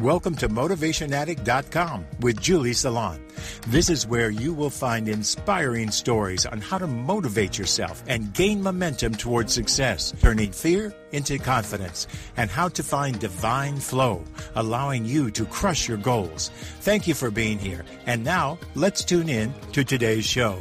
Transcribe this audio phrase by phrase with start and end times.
[0.00, 3.20] Welcome to MotivationAddict.com with Julie Salant.
[3.68, 8.60] This is where you will find inspiring stories on how to motivate yourself and gain
[8.60, 14.24] momentum towards success, turning fear into confidence, and how to find divine flow,
[14.56, 16.50] allowing you to crush your goals.
[16.80, 17.84] Thank you for being here.
[18.06, 20.58] And now, let's tune in to today's show.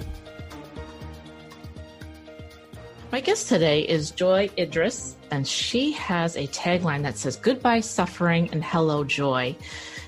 [3.13, 8.49] My guest today is Joy Idris, and she has a tagline that says Goodbye Suffering
[8.51, 9.55] and Hello Joy.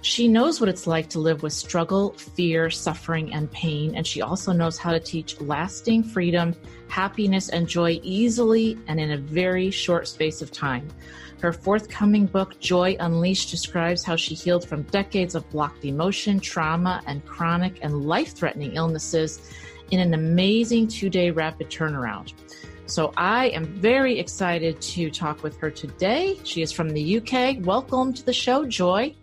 [0.02, 4.23] She knows what it's like to live with struggle, fear, suffering, and pain, and she
[4.23, 6.55] also knows how to teach lasting freedom,
[6.88, 10.88] happiness, and joy easily and in a very short space of time.
[11.42, 17.03] Her forthcoming book, Joy Unleashed, describes how she healed from decades of blocked emotion, trauma,
[17.06, 19.48] and chronic and life threatening illnesses
[19.92, 22.34] in an amazing two day rapid turnaround.
[22.88, 26.39] So I am very excited to talk with her today.
[26.44, 27.66] She is from the UK.
[27.66, 29.16] Welcome to the show, Joy.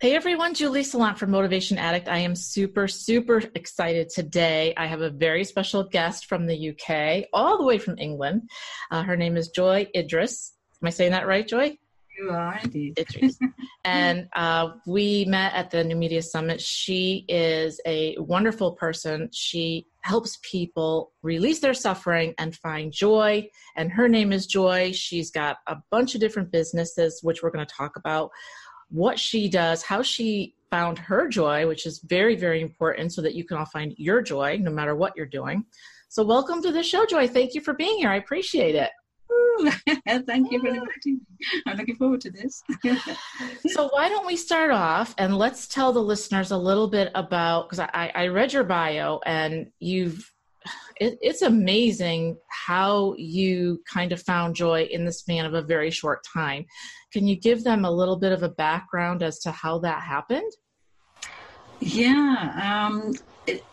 [0.00, 2.08] Hey everyone, Julie Salant from Motivation Addict.
[2.08, 4.72] I am super, super excited today.
[4.76, 8.48] I have a very special guest from the UK, all the way from England.
[8.92, 10.52] Uh, her name is Joy Idris.
[10.80, 11.76] Am I saying that right, Joy?
[12.18, 12.98] You are indeed.
[13.00, 13.36] Idris.
[13.84, 16.60] and uh, we met at the New Media Summit.
[16.60, 19.28] She is a wonderful person.
[19.32, 23.48] She helps people release their suffering and find joy.
[23.76, 24.92] And her name is Joy.
[24.92, 28.30] She's got a bunch of different businesses, which we're going to talk about.
[28.90, 33.34] What she does, how she found her joy, which is very, very important so that
[33.34, 35.64] you can all find your joy no matter what you're doing.
[36.08, 37.26] So, welcome to the show, Joy.
[37.26, 38.10] Thank you for being here.
[38.10, 38.90] I appreciate it.
[40.26, 41.20] Thank you for inviting me.
[41.66, 42.62] I'm looking forward to this.
[43.72, 47.68] so, why don't we start off and let's tell the listeners a little bit about
[47.68, 50.32] because I, I read your bio and you've
[51.00, 55.90] it, it's amazing how you kind of found joy in the span of a very
[55.90, 56.64] short time.
[57.12, 60.52] Can you give them a little bit of a background as to how that happened?
[61.80, 63.14] Yeah, um,
[63.46, 63.64] it,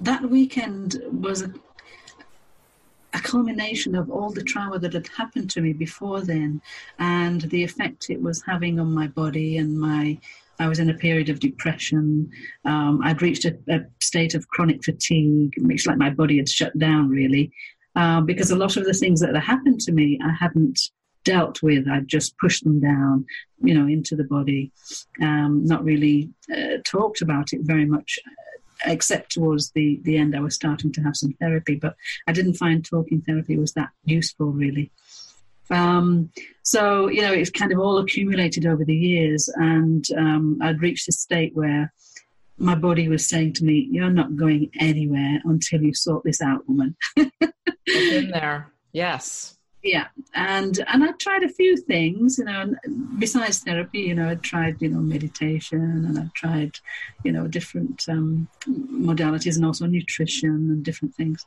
[0.00, 1.52] that weekend was a
[3.12, 6.60] a culmination of all the trauma that had happened to me before then
[6.98, 10.18] and the effect it was having on my body and my
[10.58, 12.30] I was in a period of depression.
[12.66, 16.78] Um, I'd reached a, a, state of chronic fatigue, which like my body had shut
[16.78, 17.50] down really,
[17.96, 20.78] uh, because a lot of the things that had happened to me I hadn't
[21.24, 21.88] dealt with.
[21.88, 23.24] I'd just pushed them down,
[23.62, 24.70] you know, into the body,
[25.22, 28.18] um, not really uh, talked about it very much
[28.84, 31.96] except towards the, the end, I was starting to have some therapy, but
[32.26, 34.90] I didn't find talking therapy was that useful, really.
[35.70, 36.30] Um,
[36.62, 41.08] so, you know, it's kind of all accumulated over the years, and um, I'd reached
[41.08, 41.92] a state where
[42.58, 46.68] my body was saying to me, You're not going anywhere until you sort this out,
[46.68, 46.96] woman.
[47.86, 48.72] Been there.
[48.92, 52.74] Yes yeah and and i tried a few things you know
[53.18, 56.78] besides therapy you know i tried you know meditation and i tried
[57.24, 61.46] you know different um, modalities and also nutrition and different things.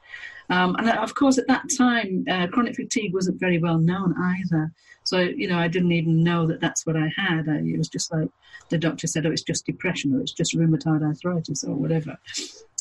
[0.50, 4.72] Um, and of course at that time uh, chronic fatigue wasn't very well known either.
[5.04, 7.50] So you know i didn't even know that that's what i had.
[7.50, 8.30] I, it was just like
[8.70, 12.18] the doctor said oh it's just depression or it's just rheumatoid arthritis or whatever.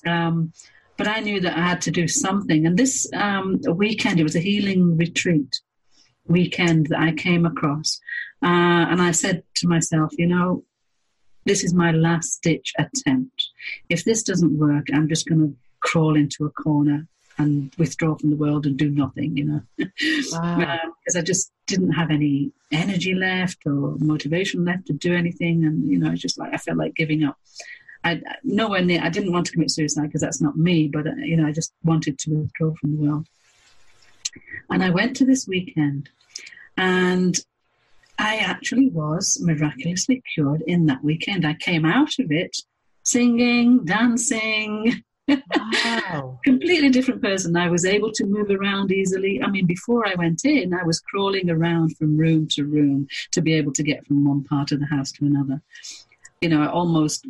[0.06, 0.52] Um,
[0.96, 2.66] but I knew that I had to do something.
[2.66, 5.60] And this um, weekend, it was a healing retreat
[6.26, 8.00] weekend that I came across.
[8.42, 10.64] Uh, and I said to myself, you know,
[11.44, 13.48] this is my last ditch attempt.
[13.88, 17.06] If this doesn't work, I'm just going to crawl into a corner
[17.38, 19.60] and withdraw from the world and do nothing, you know.
[19.76, 20.60] Because wow.
[21.14, 25.64] uh, I just didn't have any energy left or motivation left to do anything.
[25.64, 27.36] And, you know, it's just like I felt like giving up.
[28.04, 29.00] I nowhere near.
[29.02, 30.88] I didn't want to commit suicide because that's not me.
[30.88, 33.26] But uh, you know, I just wanted to withdraw from the world.
[34.70, 36.08] And I went to this weekend,
[36.76, 37.36] and
[38.18, 41.46] I actually was miraculously cured in that weekend.
[41.46, 42.56] I came out of it
[43.04, 45.02] singing, dancing.
[45.28, 46.40] Wow.
[46.44, 47.56] Completely different person.
[47.56, 49.42] I was able to move around easily.
[49.42, 53.40] I mean, before I went in, I was crawling around from room to room to
[53.40, 55.62] be able to get from one part of the house to another
[56.42, 57.24] you know, almost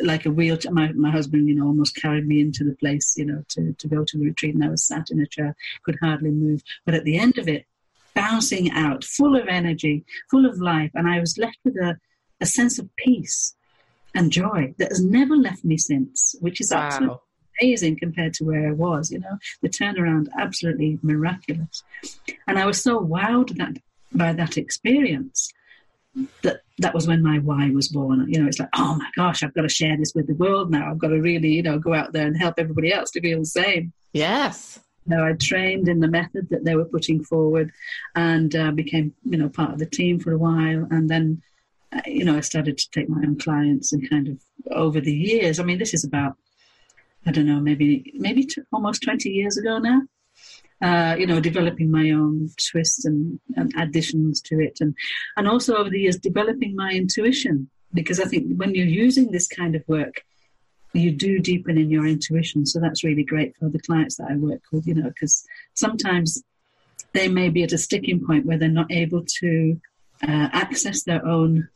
[0.00, 0.72] like a wheelchair.
[0.72, 3.88] My, my husband, you know, almost carried me into the place, you know, to, to
[3.88, 4.54] go to the retreat.
[4.54, 6.62] And I was sat in a chair, could hardly move.
[6.86, 7.66] But at the end of it,
[8.14, 10.92] bouncing out, full of energy, full of life.
[10.94, 11.98] And I was left with a,
[12.40, 13.56] a sense of peace
[14.14, 16.82] and joy that has never left me since, which is wow.
[16.82, 17.18] absolutely
[17.60, 19.36] amazing compared to where I was, you know.
[19.62, 21.82] The turnaround, absolutely miraculous.
[22.46, 23.78] And I was so wowed that,
[24.12, 25.52] by that experience
[26.42, 28.26] that that was when my why was born.
[28.28, 30.70] You know, it's like, oh my gosh, I've got to share this with the world
[30.70, 30.90] now.
[30.90, 33.40] I've got to really, you know, go out there and help everybody else to feel
[33.40, 33.92] the same.
[34.12, 34.78] Yes.
[35.06, 37.70] You know, I trained in the method that they were putting forward,
[38.14, 41.42] and uh, became, you know, part of the team for a while, and then
[41.94, 44.38] uh, you know, I started to take my own clients and kind of
[44.72, 45.60] over the years.
[45.60, 46.36] I mean, this is about
[47.26, 50.02] I don't know, maybe maybe t- almost twenty years ago now.
[50.82, 54.94] Uh, you know, developing my own twists and, and additions to it, and
[55.36, 59.46] and also over the years developing my intuition because I think when you're using this
[59.46, 60.24] kind of work,
[60.92, 62.66] you do deepen in your intuition.
[62.66, 65.44] So that's really great for the clients that I work with, you know, because
[65.74, 66.42] sometimes
[67.12, 69.80] they may be at a sticking point where they're not able to
[70.22, 71.68] uh, access their own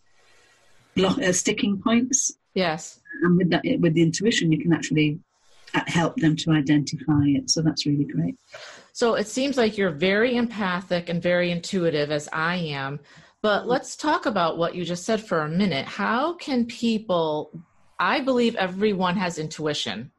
[0.97, 2.33] block, uh, sticking points.
[2.55, 3.01] Yes.
[3.23, 5.21] And with that, with the intuition, you can actually
[5.75, 7.51] uh, help them to identify it.
[7.51, 8.37] So that's really great.
[8.99, 12.99] So it seems like you're very empathic and very intuitive, as I am.
[13.43, 15.87] But let's talk about what you just said for a minute.
[15.87, 17.53] How can people
[18.00, 20.11] I believe everyone has intuition.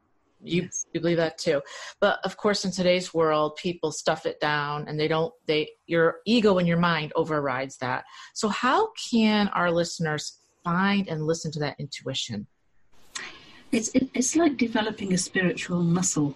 [0.42, 0.86] You, yes.
[0.94, 1.60] you believe that too.
[2.00, 6.20] But of course, in today's world, people stuff it down and they don't, they, your
[6.24, 8.04] ego and your mind overrides that.
[8.32, 12.46] So, how can our listeners find and listen to that intuition?
[13.72, 16.34] It's, it, it's like developing a spiritual muscle.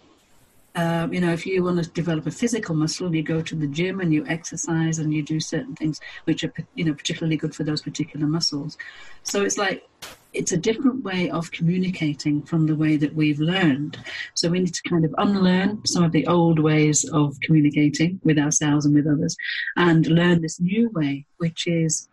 [0.75, 3.67] Uh, you know, if you want to develop a physical muscle, you go to the
[3.69, 7.55] gym and you exercise and you do certain things which are, you know, particularly good
[7.55, 8.76] for those particular muscles.
[9.23, 9.88] So it's like
[10.32, 13.99] it's a different way of communicating from the way that we've learned.
[14.35, 18.38] So we need to kind of unlearn some of the old ways of communicating with
[18.38, 19.37] ourselves and with others
[19.76, 22.09] and learn this new way, which is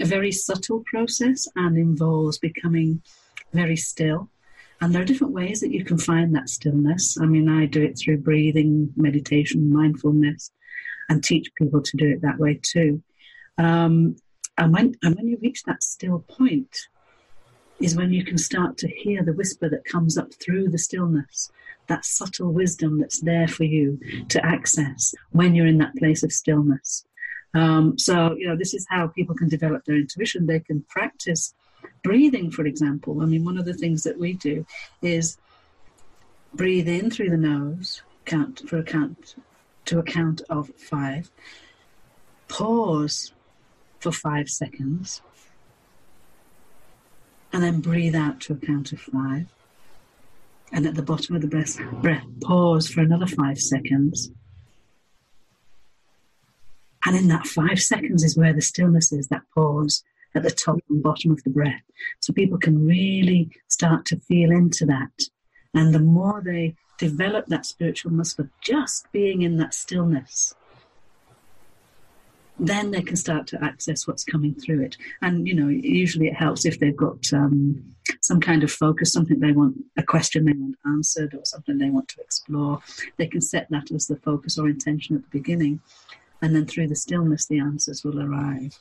[0.00, 3.02] a very subtle process and involves becoming
[3.52, 4.30] very still.
[4.80, 7.18] And there are different ways that you can find that stillness.
[7.20, 10.52] I mean, I do it through breathing, meditation, mindfulness,
[11.08, 13.02] and teach people to do it that way too.
[13.56, 14.16] Um,
[14.56, 16.76] and when and when you reach that still point,
[17.80, 21.50] is when you can start to hear the whisper that comes up through the stillness,
[21.86, 23.98] that subtle wisdom that's there for you
[24.28, 27.04] to access when you're in that place of stillness.
[27.54, 30.46] Um, so, you know, this is how people can develop their intuition.
[30.46, 31.54] They can practice
[32.02, 33.22] breathing, for example.
[33.22, 34.66] I mean, one of the things that we do
[35.02, 35.38] is
[36.54, 39.34] breathe in through the nose, count for a count
[39.86, 41.30] to a count of five,
[42.48, 43.32] pause
[44.00, 45.22] for five seconds
[47.52, 49.46] and then breathe out to a count of five.
[50.72, 54.30] And at the bottom of the breath, breath pause for another five seconds.
[57.06, 60.04] And in that five seconds is where the stillness is, that pause
[60.34, 61.82] at the top and bottom of the breath.
[62.20, 65.28] So people can really start to feel into that.
[65.74, 70.54] And the more they develop that spiritual muscle of just being in that stillness,
[72.58, 74.96] then they can start to access what's coming through it.
[75.22, 79.38] And, you know, usually it helps if they've got um, some kind of focus, something
[79.38, 82.80] they want, a question they want answered, or something they want to explore.
[83.16, 85.80] They can set that as the focus or intention at the beginning.
[86.42, 88.78] And then through the stillness, the answers will arrive.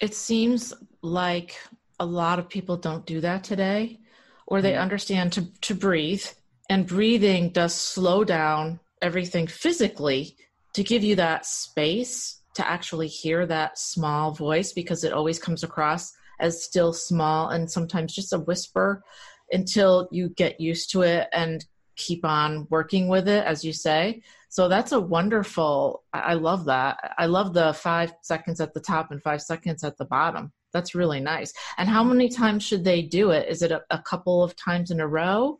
[0.00, 0.72] It seems
[1.02, 1.56] like
[1.98, 3.98] a lot of people don't do that today,
[4.46, 4.80] or they mm.
[4.80, 6.24] understand to, to breathe.
[6.70, 10.36] And breathing does slow down everything physically
[10.74, 15.62] to give you that space to actually hear that small voice because it always comes
[15.62, 19.02] across as still small and sometimes just a whisper
[19.50, 21.64] until you get used to it and
[21.98, 24.22] keep on working with it as you say.
[24.48, 27.14] So that's a wonderful i love that.
[27.18, 30.52] I love the five seconds at the top and five seconds at the bottom.
[30.72, 31.52] That's really nice.
[31.76, 33.48] And how many times should they do it?
[33.48, 35.58] Is it a, a couple of times in a row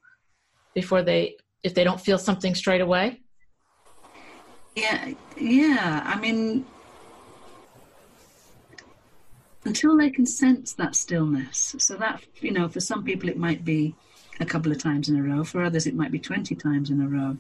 [0.75, 3.21] before they if they don't feel something straight away?
[4.75, 6.03] Yeah yeah.
[6.07, 6.65] I mean
[9.65, 11.75] until they can sense that stillness.
[11.79, 13.95] So that, you know, for some people it might be
[14.41, 17.01] a couple of times in a row, for others it might be 20 times in
[17.01, 17.37] a row,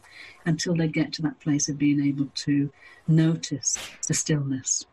[0.46, 2.70] until they get to that place of being able to
[3.06, 4.84] notice the stillness.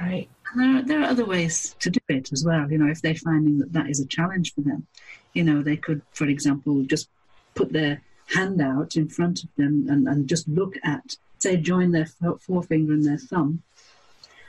[0.00, 0.28] Right.
[0.52, 2.70] And there are, there are other ways to do it as well.
[2.70, 4.86] You know, if they're finding that that is a challenge for them,
[5.34, 7.08] you know, they could, for example, just
[7.54, 8.00] put their
[8.34, 12.06] hand out in front of them and, and just look at, say, join their
[12.40, 13.62] forefinger and their thumb,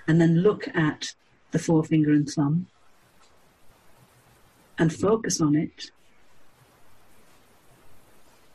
[0.08, 1.13] and then look at
[1.51, 2.68] the forefinger and thumb
[4.77, 5.91] and focus on it.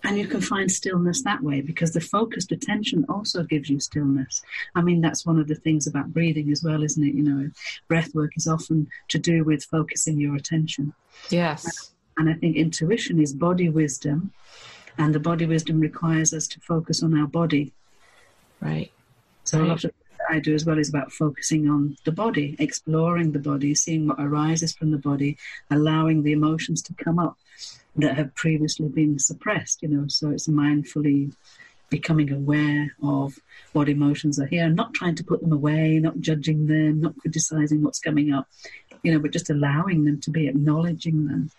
[0.06, 4.40] And you can find stillness that way because the focused attention also gives you stillness.
[4.76, 7.12] I mean, that's one of the things about breathing as well, isn't it?
[7.12, 7.50] You know,
[7.88, 10.94] breath work is often to do with focusing your attention.
[11.30, 11.90] Yes.
[12.18, 14.32] And I think intuition is body wisdom,
[14.96, 17.72] and the body wisdom requires us to focus on our body.
[18.60, 18.92] Right.
[19.42, 19.66] So right.
[19.66, 19.92] a lot of
[20.28, 24.20] I do as well is about focusing on the body, exploring the body, seeing what
[24.20, 25.36] arises from the body,
[25.70, 27.36] allowing the emotions to come up
[27.96, 30.06] that have previously been suppressed, you know.
[30.08, 31.32] So it's mindfully
[31.88, 33.38] becoming aware of
[33.72, 37.82] what emotions are here, not trying to put them away, not judging them, not criticizing
[37.82, 38.48] what's coming up,
[39.02, 41.50] you know, but just allowing them to be, acknowledging them.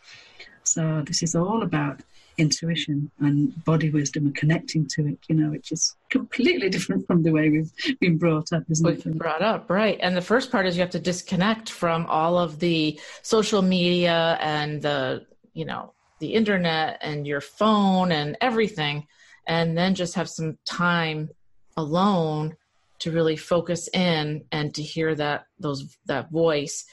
[0.64, 2.02] So this is all about
[2.38, 7.24] intuition and body wisdom and connecting to it, you know, which is completely different from
[7.24, 9.18] the way we've been brought up, isn't we've it?
[9.18, 9.98] brought up, right.
[10.02, 14.38] And the first part is you have to disconnect from all of the social media
[14.40, 19.08] and the, you know, the internet and your phone and everything,
[19.48, 21.30] and then just have some time
[21.76, 22.56] alone
[23.00, 26.86] to really focus in and to hear that those that voice.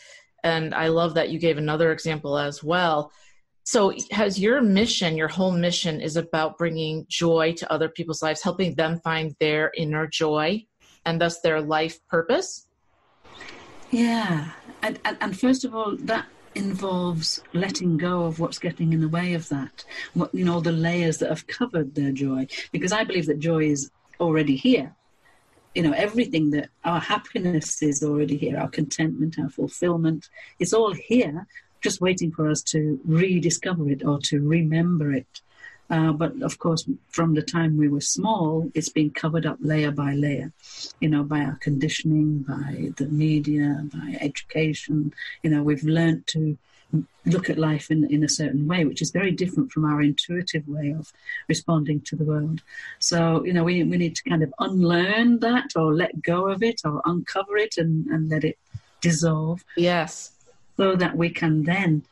[0.43, 3.11] And i love that you gave another example as well.
[3.65, 8.43] So has your mission your whole mission is about bringing joy to other people's lives
[8.43, 10.67] helping them find their inner joy
[11.07, 12.67] and thus their life purpose?
[13.91, 14.51] Yeah.
[14.83, 19.09] And, and, and first of all that involves letting go of what's getting in the
[19.09, 19.85] way of that
[20.15, 22.47] what you know the layers that have covered their joy.
[22.73, 24.95] Because i believe that joy is already here.
[25.75, 30.29] You know everything that our happiness is already here our contentment our fulfillment
[30.61, 31.47] it's all here
[31.81, 35.43] just waiting for us to rediscover it or to remember it
[35.91, 39.91] uh, but of course from the time we were small it's been covered up layer
[39.91, 40.53] by layer
[41.01, 45.13] you know by our conditioning by the media by education
[45.43, 46.57] you know we've learned to
[47.27, 50.67] look at life in, in a certain way, which is very different from our intuitive
[50.69, 51.13] way of
[51.49, 52.61] responding to the world.
[52.99, 56.63] So, you know, we, we need to kind of unlearn that or let go of
[56.63, 58.59] it or uncover it and, and let it
[59.01, 59.65] dissolve.
[59.77, 60.33] Yes.
[60.77, 62.05] So that we can then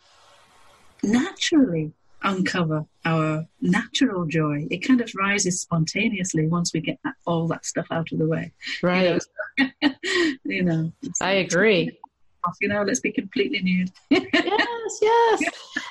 [1.03, 4.67] naturally uncover our natural joy.
[4.71, 8.27] It kind of rises spontaneously once we get that, all that stuff out of the
[8.27, 8.53] way.
[8.83, 9.23] Right.
[10.45, 11.99] You know, you know I agree
[12.45, 13.93] off, you know, let's be completely nude.
[14.11, 15.43] yes, yes.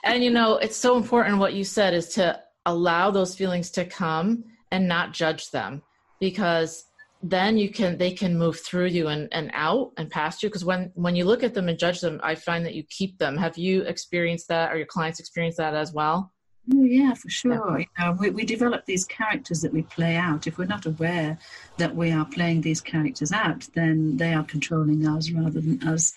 [0.04, 3.86] And you know, it's so important what you said is to allow those feelings to
[3.86, 5.82] come and not judge them
[6.20, 6.86] because
[7.24, 10.66] then you can they can move through you and, and out and past you because
[10.66, 13.38] when when you look at them and judge them i find that you keep them
[13.38, 16.32] have you experienced that or your clients experienced that as well
[16.72, 17.80] Oh, yeah, for sure.
[17.80, 17.86] Yeah.
[18.00, 20.46] You know, we, we develop these characters that we play out.
[20.46, 21.40] If we're not aware
[21.78, 26.14] that we are playing these characters out, then they are controlling us rather than us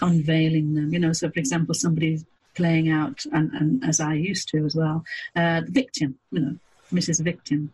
[0.00, 0.92] unveiling them.
[0.92, 4.74] You know, so for example, somebody's playing out, and, and as I used to as
[4.74, 5.04] well,
[5.36, 6.56] uh, the victim, you know,
[6.92, 7.22] Mrs.
[7.22, 7.72] Victim.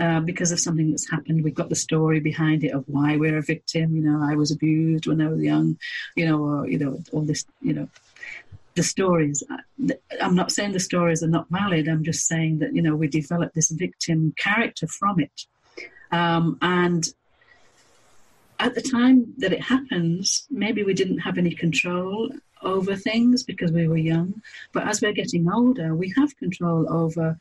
[0.00, 3.36] Uh, because of something that's happened, we've got the story behind it of why we're
[3.36, 3.94] a victim.
[3.94, 5.78] You know, I was abused when I was young.
[6.16, 7.44] You know, or you know, all this.
[7.60, 7.88] You know,
[8.76, 9.42] the stories.
[9.50, 9.92] Uh,
[10.22, 11.86] I'm not saying the stories are not valid.
[11.86, 15.46] I'm just saying that you know we develop this victim character from it,
[16.10, 17.06] um, and
[18.60, 22.30] at the time that it happens, maybe we didn't have any control
[22.62, 24.42] over things because we were young.
[24.72, 27.38] But as we're getting older, we have control over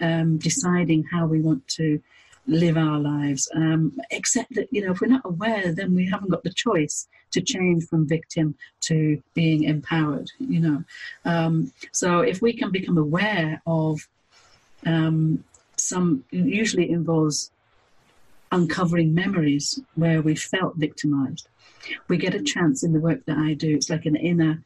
[0.00, 2.00] um, deciding how we want to
[2.46, 3.50] live our lives.
[3.54, 7.08] Um, except that, you know, if we're not aware, then we haven't got the choice
[7.32, 10.84] to change from victim to being empowered, you know.
[11.24, 14.08] Um, so if we can become aware of
[14.86, 15.44] um,
[15.76, 17.50] some, usually involves
[18.50, 21.48] uncovering memories where we felt victimized.
[22.08, 24.62] We get a chance in the work that I do, it's like an inner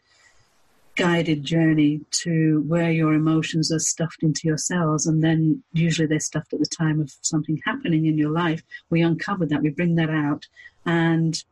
[0.97, 5.07] guided journey to where your emotions are stuffed into your cells.
[5.07, 8.63] And then usually they're stuffed at the time of something happening in your life.
[8.91, 10.47] We uncover that we bring that out.
[10.87, 11.43] And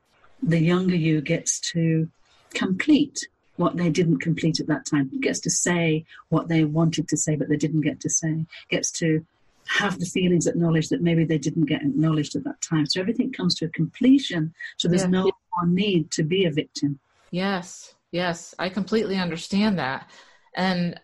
[0.42, 2.08] the younger you gets to
[2.54, 5.10] complete what they didn't complete at that time.
[5.20, 8.46] Gets to say what they wanted to say but they didn't get to say.
[8.70, 9.26] Gets to
[9.66, 12.86] have the feelings acknowledged that maybe they didn't get acknowledged at that time.
[12.86, 14.52] So everything comes to a completion.
[14.76, 15.08] So there's yeah.
[15.08, 16.98] no more need to be a victim.
[17.30, 20.10] Yes, yes, I completely understand that.
[20.56, 21.00] And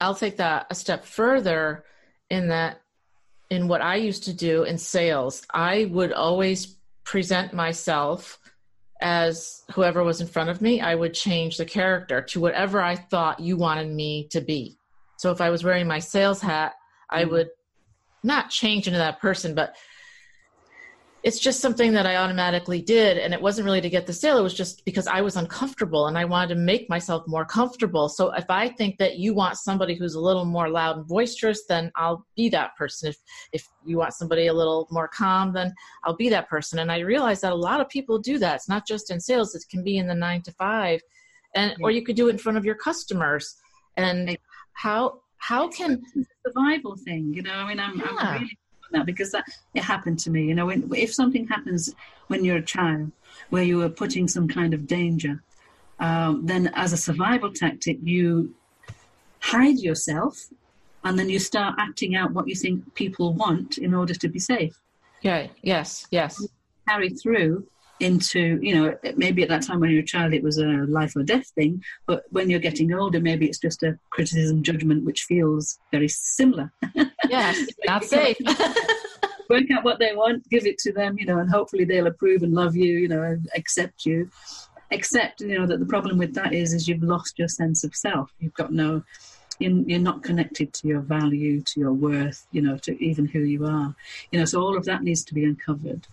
[0.00, 1.84] I'll take that a step further
[2.30, 2.80] in that
[3.50, 8.38] in what I used to do in sales, I would always present myself
[9.00, 10.80] as whoever was in front of me.
[10.80, 14.78] I would change the character to whatever I thought you wanted me to be.
[15.18, 16.74] So if I was wearing my sales hat,
[17.10, 17.30] I mm.
[17.30, 17.48] would
[18.26, 19.74] not change into that person, but
[21.22, 23.18] it's just something that I automatically did.
[23.18, 24.38] And it wasn't really to get the sale.
[24.38, 28.08] It was just because I was uncomfortable and I wanted to make myself more comfortable.
[28.08, 31.64] So if I think that you want somebody who's a little more loud and boisterous,
[31.68, 33.08] then I'll be that person.
[33.08, 33.16] If,
[33.52, 36.78] if you want somebody a little more calm, then I'll be that person.
[36.78, 38.54] And I realized that a lot of people do that.
[38.54, 39.56] It's not just in sales.
[39.56, 41.00] It can be in the nine to five
[41.56, 43.56] and, or you could do it in front of your customers
[43.96, 44.38] and
[44.74, 46.02] how, how can
[46.46, 47.52] survival thing you know?
[47.52, 48.06] I mean i'm, yeah.
[48.18, 48.58] I'm really
[48.92, 50.66] that because that it happened to me you know?
[50.66, 51.94] When, if something happens
[52.28, 53.10] when you're a child
[53.50, 55.42] where you are putting some kind of danger
[55.98, 58.54] um, then as a survival tactic you
[59.40, 60.48] hide yourself
[61.04, 64.38] and then you start acting out what you think people want in order to be
[64.38, 64.78] safe.
[65.20, 66.46] Okay yes yes.
[66.88, 67.66] Carry through
[68.00, 71.16] into you know maybe at that time when you're a child it was a life
[71.16, 75.22] or death thing but when you're getting older maybe it's just a criticism judgment which
[75.22, 76.70] feels very similar.
[77.28, 78.36] Yes not safe
[79.48, 79.70] work.
[79.70, 82.52] Out what they want give it to them you know and hopefully they'll approve and
[82.52, 84.30] love you you know and accept you.
[84.90, 87.96] Except you know that the problem with that is is you've lost your sense of
[87.96, 88.30] self.
[88.38, 89.02] You've got no
[89.58, 93.66] you're not connected to your value to your worth you know to even who you
[93.66, 93.96] are.
[94.30, 96.06] You know so all of that needs to be uncovered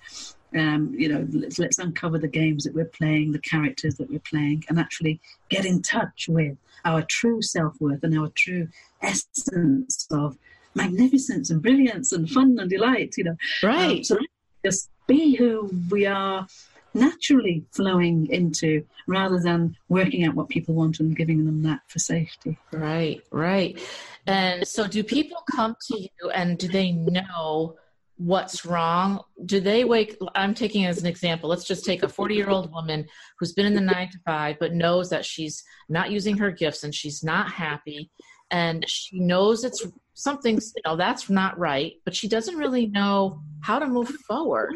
[0.55, 4.19] um, you know, let's, let's uncover the games that we're playing, the characters that we're
[4.19, 5.19] playing, and actually
[5.50, 8.67] get in touch with our true self worth and our true
[9.01, 10.38] essence of
[10.75, 13.15] magnificence and brilliance and fun and delight.
[13.17, 13.98] You know, right?
[13.98, 14.17] Um, so
[14.65, 16.48] just be who we are
[16.93, 22.00] naturally flowing into rather than working out what people want and giving them that for
[22.00, 22.57] safety.
[22.72, 23.79] Right, right.
[24.27, 27.75] And so, do people come to you and do they know?
[28.24, 29.20] What's wrong?
[29.46, 31.50] Do they wake i'm taking as an example.
[31.50, 33.06] Let's just take a 40 year old woman
[33.38, 36.84] who's been in the nine to five but knows that she's not using her gifts
[36.84, 38.10] and she's not happy.
[38.50, 43.42] And she knows it's something's you know that's not right but she doesn't really know
[43.62, 44.75] how to move forward.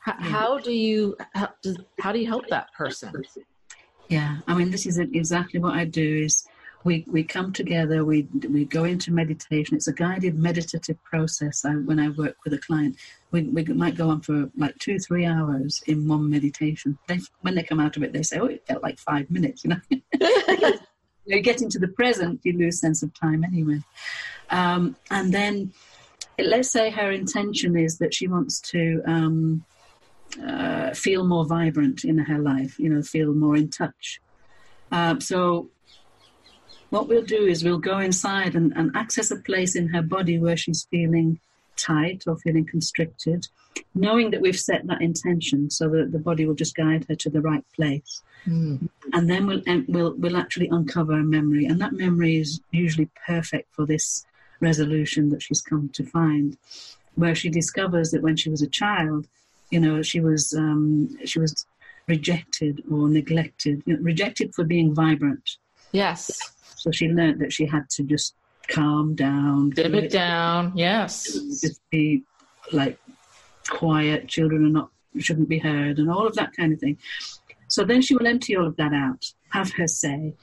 [0.00, 1.48] How, how do you how,
[1.98, 3.12] how do you help that person?
[4.08, 6.46] Yeah i mean this is exactly what i do is
[6.84, 9.76] we, we come together, we, we go into meditation.
[9.76, 11.64] It's a guided meditative process.
[11.64, 12.96] I, when I work with a client,
[13.30, 16.98] we, we might go on for like two, three hours in one meditation.
[17.06, 19.64] They, when they come out of it, they say, oh, it felt like five minutes,
[19.64, 20.72] you know.
[21.26, 23.80] you get into the present, you lose sense of time anyway.
[24.50, 25.72] Um, and then
[26.38, 29.64] let's say her intention is that she wants to um,
[30.44, 34.20] uh, feel more vibrant in her life, you know, feel more in touch.
[34.90, 35.70] Um, so
[36.92, 40.38] what we'll do is we'll go inside and, and access a place in her body
[40.38, 41.40] where she's feeling
[41.78, 43.48] tight or feeling constricted,
[43.94, 47.30] knowing that we've set that intention so that the body will just guide her to
[47.30, 48.20] the right place.
[48.46, 48.90] Mm.
[49.14, 51.64] And then we'll, we'll, we'll actually uncover a memory.
[51.64, 54.26] And that memory is usually perfect for this
[54.60, 56.58] resolution that she's come to find,
[57.14, 59.26] where she discovers that when she was a child,
[59.70, 61.64] you know, she was, um, she was
[62.06, 65.56] rejected or neglected, you know, rejected for being vibrant.
[65.92, 66.52] Yes.
[66.82, 68.34] So she learned that she had to just
[68.66, 70.72] calm down, dim it down.
[70.74, 71.22] Yes,
[71.60, 72.24] just be
[72.72, 72.98] like
[73.68, 74.26] quiet.
[74.26, 76.98] Children are not shouldn't be heard, and all of that kind of thing.
[77.68, 80.34] So then she will empty all of that out, have her say,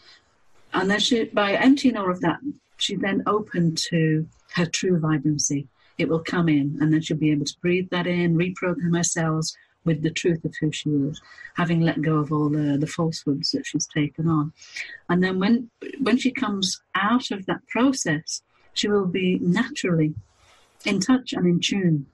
[0.73, 2.39] and then she, by emptying all of that,
[2.77, 5.67] she then open to her true vibrancy.
[5.97, 9.03] It will come in, and then she'll be able to breathe that in, reprogram her
[9.03, 11.21] cells, with the truth of who she is,
[11.55, 14.53] having let go of all the, the falsehoods that she's taken on.
[15.09, 18.41] And then when when she comes out of that process,
[18.73, 20.13] she will be naturally
[20.85, 22.05] in touch and in tune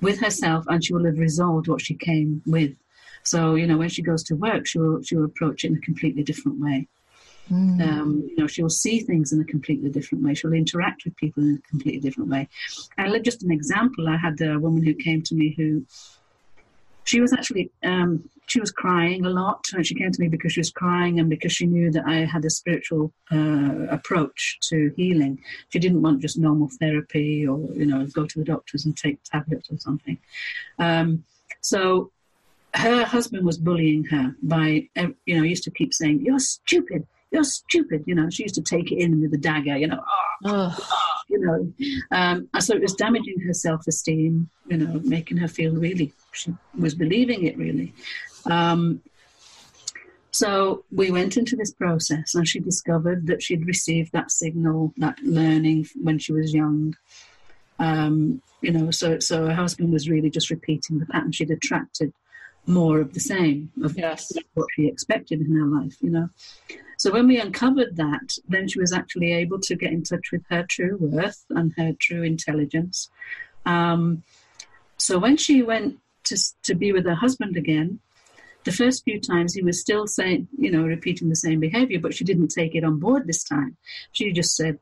[0.00, 2.74] with herself and she will have resolved what she came with.
[3.22, 5.76] So, you know, when she goes to work, she will she will approach it in
[5.76, 6.88] a completely different way.
[7.50, 7.80] Mm.
[7.80, 10.34] Um, you know, she will see things in a completely different way.
[10.34, 12.48] She'll interact with people in a completely different way.
[12.98, 15.84] And just an example, I had a woman who came to me who
[17.06, 20.52] she was actually um, she was crying a lot and she came to me because
[20.52, 24.92] she was crying and because she knew that i had a spiritual uh, approach to
[24.96, 25.38] healing.
[25.70, 29.22] She didn't want just normal therapy or you know go to the doctors and take
[29.24, 30.18] tablets or something.
[30.78, 31.24] Um,
[31.60, 32.12] so
[32.74, 37.44] her husband was bullying her by you know used to keep saying you're stupid you're
[37.44, 40.02] stupid you know she used to take it in with a dagger you know
[40.44, 41.72] oh, oh you know.
[42.10, 46.54] Um, so it was damaging her self esteem, you know, making her feel really, she
[46.78, 47.92] was believing it really.
[48.46, 49.02] Um,
[50.30, 55.18] so we went into this process and she discovered that she'd received that signal, that
[55.22, 56.94] learning when she was young.
[57.78, 62.12] Um, you know, so, so her husband was really just repeating the pattern she'd attracted
[62.66, 64.32] more of the same of yes.
[64.54, 66.28] what she expected in her life, you know.
[66.98, 70.42] So when we uncovered that, then she was actually able to get in touch with
[70.50, 73.10] her true worth and her true intelligence.
[73.64, 74.22] Um,
[74.98, 78.00] so when she went to, to be with her husband again,
[78.64, 82.14] the first few times he was still saying, you know, repeating the same behavior, but
[82.14, 83.76] she didn't take it on board this time.
[84.12, 84.78] She just said,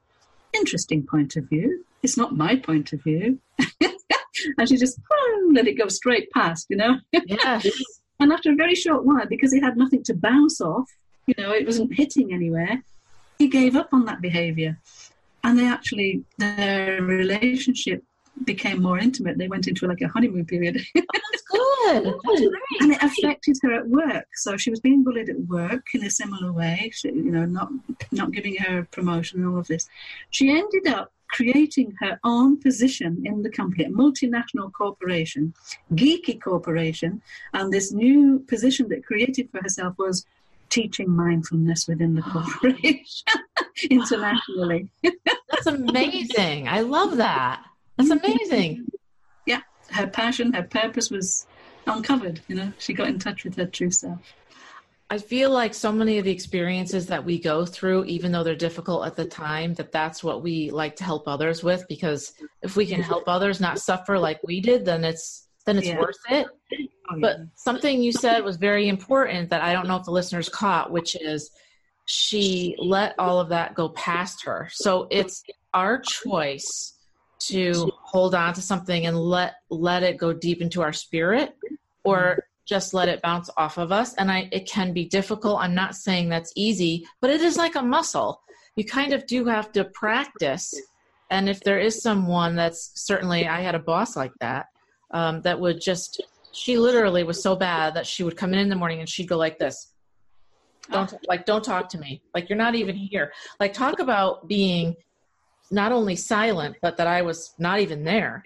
[0.55, 1.85] interesting point of view.
[2.03, 3.39] It's not my point of view.
[3.81, 6.97] and she just oh, let it go straight past, you know?
[7.13, 7.67] Yes.
[8.21, 10.91] and after a very short while, because he had nothing to bounce off,
[11.27, 12.83] you know, it wasn't hitting anywhere,
[13.39, 14.79] he gave up on that behavior.
[15.43, 18.03] And they actually, their relationship
[18.45, 19.39] became more intimate.
[19.39, 20.81] They went into like a honeymoon period.
[21.93, 22.53] good.
[22.81, 24.27] And it affected her at work.
[24.35, 26.91] So she was being bullied at work in a similar way.
[26.95, 27.69] She, you know, not
[28.13, 29.89] not giving her a promotion and all of this.
[30.31, 35.53] She ended up creating her own position in the company, a multinational corporation,
[35.93, 37.21] geeky corporation,
[37.53, 40.25] and this new position that created for herself was
[40.71, 43.27] teaching mindfulness within the corporation
[43.91, 44.89] internationally.
[45.51, 46.69] That's amazing.
[46.69, 47.65] I love that.
[47.97, 48.87] That's amazing.
[49.47, 51.47] Yeah, her passion, her purpose was
[51.87, 52.41] uncovered.
[52.49, 54.21] You know, she got in touch with her true self.
[55.11, 58.55] I feel like so many of the experiences that we go through, even though they're
[58.55, 61.85] difficult at the time, that that's what we like to help others with.
[61.89, 65.87] Because if we can help others not suffer like we did, then it's then it's
[65.87, 65.99] yeah.
[65.99, 66.47] worth it.
[67.11, 70.49] Oh, but something you said was very important that I don't know if the listeners
[70.49, 71.51] caught, which is
[72.07, 74.69] she let all of that go past her.
[74.73, 75.43] So it's
[75.73, 76.95] our choice
[77.41, 81.55] to hold on to something and let let it go deep into our spirit
[82.05, 84.15] or just let it bounce off of us.
[84.15, 85.61] And i it can be difficult.
[85.61, 88.41] I'm not saying that's easy but it is like a muscle.
[88.77, 90.75] You kind of do have to practice.
[91.31, 94.67] And if there is someone that's certainly i had a boss like that
[95.11, 98.69] um, that would just she literally was so bad that she would come in in
[98.69, 99.93] the morning and she'd go like this.
[100.91, 101.19] Don't oh.
[101.29, 102.23] like don't talk to me.
[102.35, 103.33] Like you're not even here.
[103.59, 104.95] Like talk about being
[105.71, 108.43] not only silent but that i was not even there.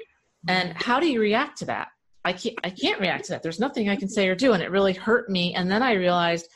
[0.47, 1.89] And how do you react to that
[2.29, 4.63] i can't i can't react to that there's nothing i can say or do and
[4.63, 6.47] it really hurt me and then i realized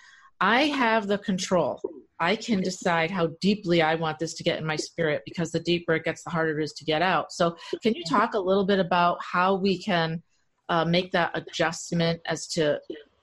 [0.41, 1.81] i have the control
[2.21, 5.61] i can decide how deeply i want this to get in my spirit because the
[5.61, 8.39] deeper it gets the harder it is to get out so can you talk a
[8.39, 10.23] little bit about how we can
[10.69, 12.81] uh, make that adjustment as to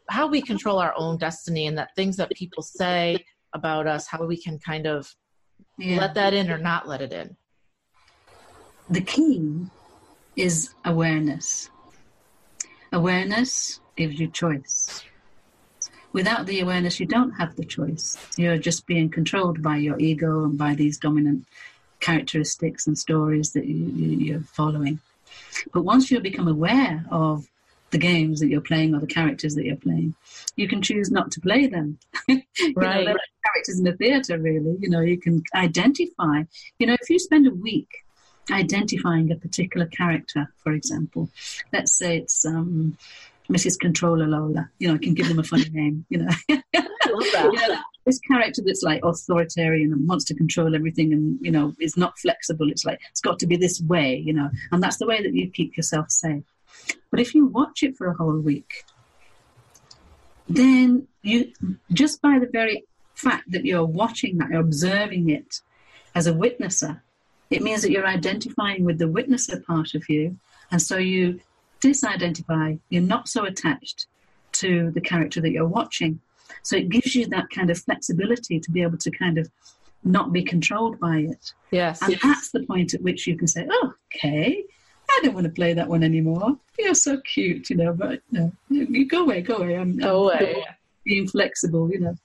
[0.10, 3.18] how we control our own destiny and that things that people say
[3.54, 5.14] about us, how we can kind of
[5.78, 5.98] yeah.
[5.98, 7.36] let that in or not let it in.
[8.90, 9.68] The key
[10.36, 11.70] is awareness.
[12.92, 15.04] Awareness gives you choice.
[16.12, 18.18] Without the awareness, you don't have the choice.
[18.36, 21.46] You're just being controlled by your ego and by these dominant
[22.00, 25.00] characteristics and stories that you, are following.
[25.72, 27.48] But once you become aware of
[27.92, 30.16] the games that you're playing or the characters that you're playing,
[30.56, 32.00] you can choose not to play them.
[32.28, 33.06] right.
[33.06, 34.78] know, characters in the theatre, really.
[34.80, 36.44] You know, you can identify.
[36.80, 37.90] You know, if you spend a week
[38.52, 41.30] identifying a particular character, for example,
[41.74, 42.98] let's say it's um,
[43.50, 43.80] Mrs.
[43.80, 44.70] Controller Lola.
[44.80, 46.06] You know, I can give them a funny name.
[46.10, 46.62] You know, you
[47.32, 51.98] know this character that's like authoritarian and wants to control everything, and you know, is
[51.98, 52.70] not flexible.
[52.70, 54.16] It's like it's got to be this way.
[54.16, 56.44] You know, and that's the way that you keep yourself safe.
[57.12, 58.86] But if you watch it for a whole week,
[60.48, 61.52] then you
[61.92, 62.86] just by the very
[63.16, 65.62] fact that you're watching that, you're observing it
[66.16, 67.02] as a witnesser,
[67.50, 70.38] it means that you're identifying with the witnesser part of you,
[70.72, 71.40] and so you
[71.82, 72.80] disidentify.
[72.90, 74.08] You're not so attached
[74.54, 76.20] to the character that you're watching.
[76.64, 79.50] So it gives you that kind of flexibility to be able to kind of
[80.04, 81.54] not be controlled by it.
[81.72, 82.02] Yes.
[82.02, 84.64] And that's the point at which you can say, oh, okay,
[85.10, 86.58] I don't want to play that one anymore.
[86.78, 89.78] You're so cute, you know, but no, you go away, go away.
[89.78, 90.66] I'm, go I'm away.
[91.06, 92.16] Being flexible, you know.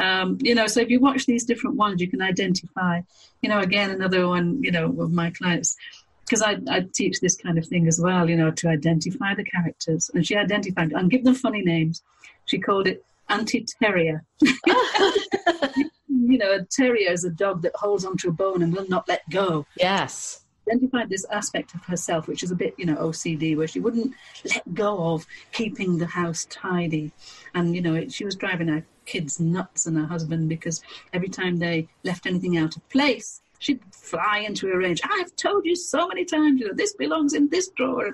[0.00, 3.00] Um, you know, so if you watch these different ones, you can identify,
[3.42, 5.76] you know, again, another one, you know, of my clients,
[6.24, 9.44] because I, I teach this kind of thing as well, you know, to identify the
[9.44, 10.10] characters.
[10.14, 12.02] And she identified and give them funny names.
[12.46, 14.24] She called it Auntie Terrier.
[14.40, 19.08] you know, a terrier is a dog that holds onto a bone and will not
[19.08, 19.66] let go.
[19.76, 23.80] Yes identified this aspect of herself, which is a bit, you know, OCD, where she
[23.80, 27.12] wouldn't let go of keeping the house tidy.
[27.54, 31.28] And, you know, it, she was driving her kids nuts and her husband because every
[31.28, 35.00] time they left anything out of place, she'd fly into a rage.
[35.04, 38.10] I've told you so many times, you know, this belongs in this drawer.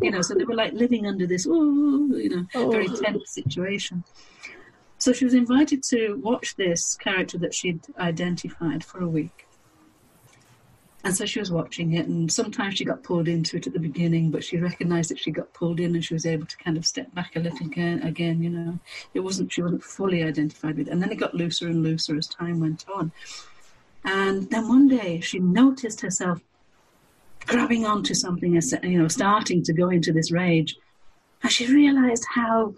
[0.00, 2.70] You know, so they were like living under this, ooh, you know, oh.
[2.70, 4.04] very tense situation.
[4.98, 9.46] So she was invited to watch this character that she'd identified for a week.
[11.02, 13.78] And so she was watching it, and sometimes she got pulled into it at the
[13.78, 16.76] beginning, but she recognized that she got pulled in, and she was able to kind
[16.76, 18.02] of step back a little again.
[18.02, 18.78] Again, you know,
[19.14, 22.16] it wasn't she wasn't fully identified with it, and then it got looser and looser
[22.16, 23.12] as time went on.
[24.04, 26.40] And then one day she noticed herself
[27.46, 30.76] grabbing onto something, you know, starting to go into this rage,
[31.42, 32.74] and she realized how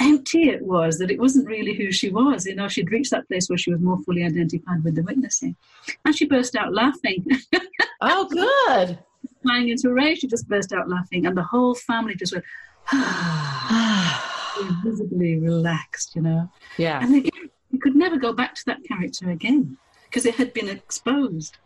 [0.00, 2.46] empty it was, that it wasn't really who she was.
[2.46, 5.56] You know, she'd reached that place where she was more fully identified with the witnessing.
[6.04, 7.24] And she burst out laughing.
[8.00, 8.98] oh, good.
[9.42, 11.26] Flying into a rage, she just burst out laughing.
[11.26, 12.44] And the whole family just went,
[12.92, 14.32] ah,
[14.84, 16.50] visibly relaxed, you know.
[16.78, 17.02] Yeah.
[17.02, 20.68] And again, you could never go back to that character again because it had been
[20.68, 21.58] exposed.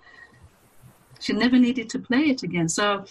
[1.21, 2.69] She never needed to play it again.
[2.69, 3.05] So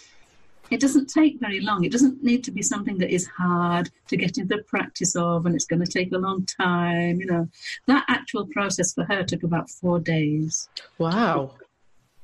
[0.71, 1.83] it doesn't take very long.
[1.83, 5.45] It doesn't need to be something that is hard to get into the practice of
[5.45, 7.19] and it's going to take a long time.
[7.19, 7.49] You know,
[7.87, 10.69] that actual process for her took about four days.
[10.97, 11.55] Wow.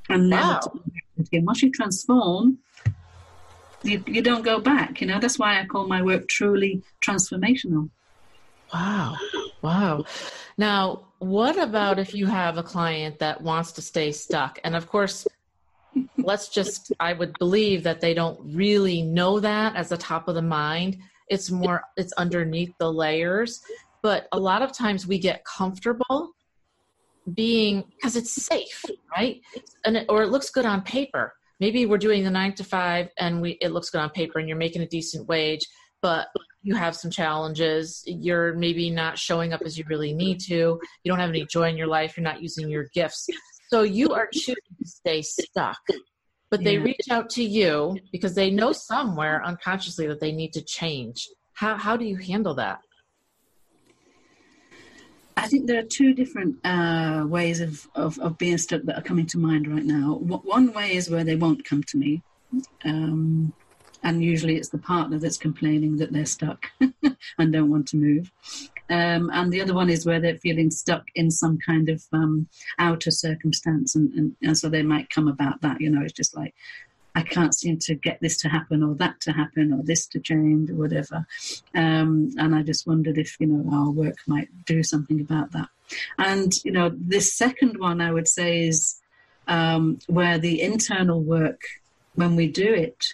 [0.10, 0.60] and never Wow.
[0.60, 1.46] to come back again.
[1.46, 2.60] Once you transform,
[3.84, 5.02] you, you don't go back.
[5.02, 7.90] You know that's why I call my work truly transformational.
[8.74, 9.16] Wow.
[9.62, 10.06] Wow.
[10.58, 14.60] Now, what about if you have a client that wants to stay stuck?
[14.64, 15.28] And of course,
[16.18, 20.36] let's just, I would believe that they don't really know that as the top of
[20.36, 20.98] the mind.
[21.30, 23.62] It's more, it's underneath the layers.
[24.02, 26.32] But a lot of times we get comfortable
[27.34, 28.84] being, because it's safe,
[29.16, 29.42] right?
[29.84, 31.34] And it, or it looks good on paper.
[31.60, 34.48] Maybe we're doing the nine to five and we, it looks good on paper and
[34.48, 35.62] you're making a decent wage,
[36.02, 36.28] but
[36.62, 38.04] you have some challenges.
[38.06, 40.80] You're maybe not showing up as you really need to.
[41.04, 42.18] You don't have any joy in your life.
[42.18, 43.28] You're not using your gifts.
[43.70, 45.80] So you are choosing to stay stuck.
[46.52, 46.84] But they Yeah.
[46.84, 51.28] reach out to you because they know somewhere unconsciously that they need to change.
[51.54, 52.80] How, how do you handle that?
[55.38, 59.02] I think there are two different uh, ways of, of, of being stuck that are
[59.02, 60.20] coming to mind right now.
[60.22, 62.24] W- One way is where they won't come to me.
[62.86, 63.54] Um,
[64.02, 66.68] and usually it's the partner that's complaining that they're stuck
[67.38, 68.32] and don't want to move.
[68.90, 72.48] Um, and the other one is where they're feeling stuck in some kind of um,
[72.78, 73.96] outer circumstance.
[73.96, 75.82] And, and, and so they might come about that.
[75.82, 76.54] You know, it's just like,
[77.16, 80.20] I can't seem to get this to happen or that to happen or this to
[80.20, 81.26] change or whatever.
[81.74, 85.70] Um, and I just wondered if, you know, our work might do something about that.
[86.18, 89.00] And, you know, this second one I would say is
[89.48, 91.62] um, where the internal work,
[92.16, 93.14] when we do it,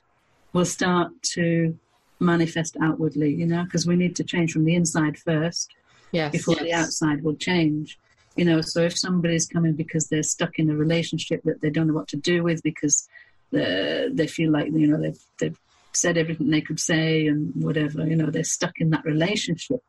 [0.52, 1.78] will start to
[2.22, 5.74] manifest outwardly, you know, because we need to change from the inside first
[6.12, 6.32] Yes.
[6.34, 7.98] before the outside will change.
[8.36, 11.88] You know, so if somebody's coming because they're stuck in a relationship that they don't
[11.88, 13.08] know what to do with because
[13.54, 15.58] uh, they feel like you know they've they've
[15.94, 19.82] said everything they could say and whatever, you know, they're stuck in that relationship.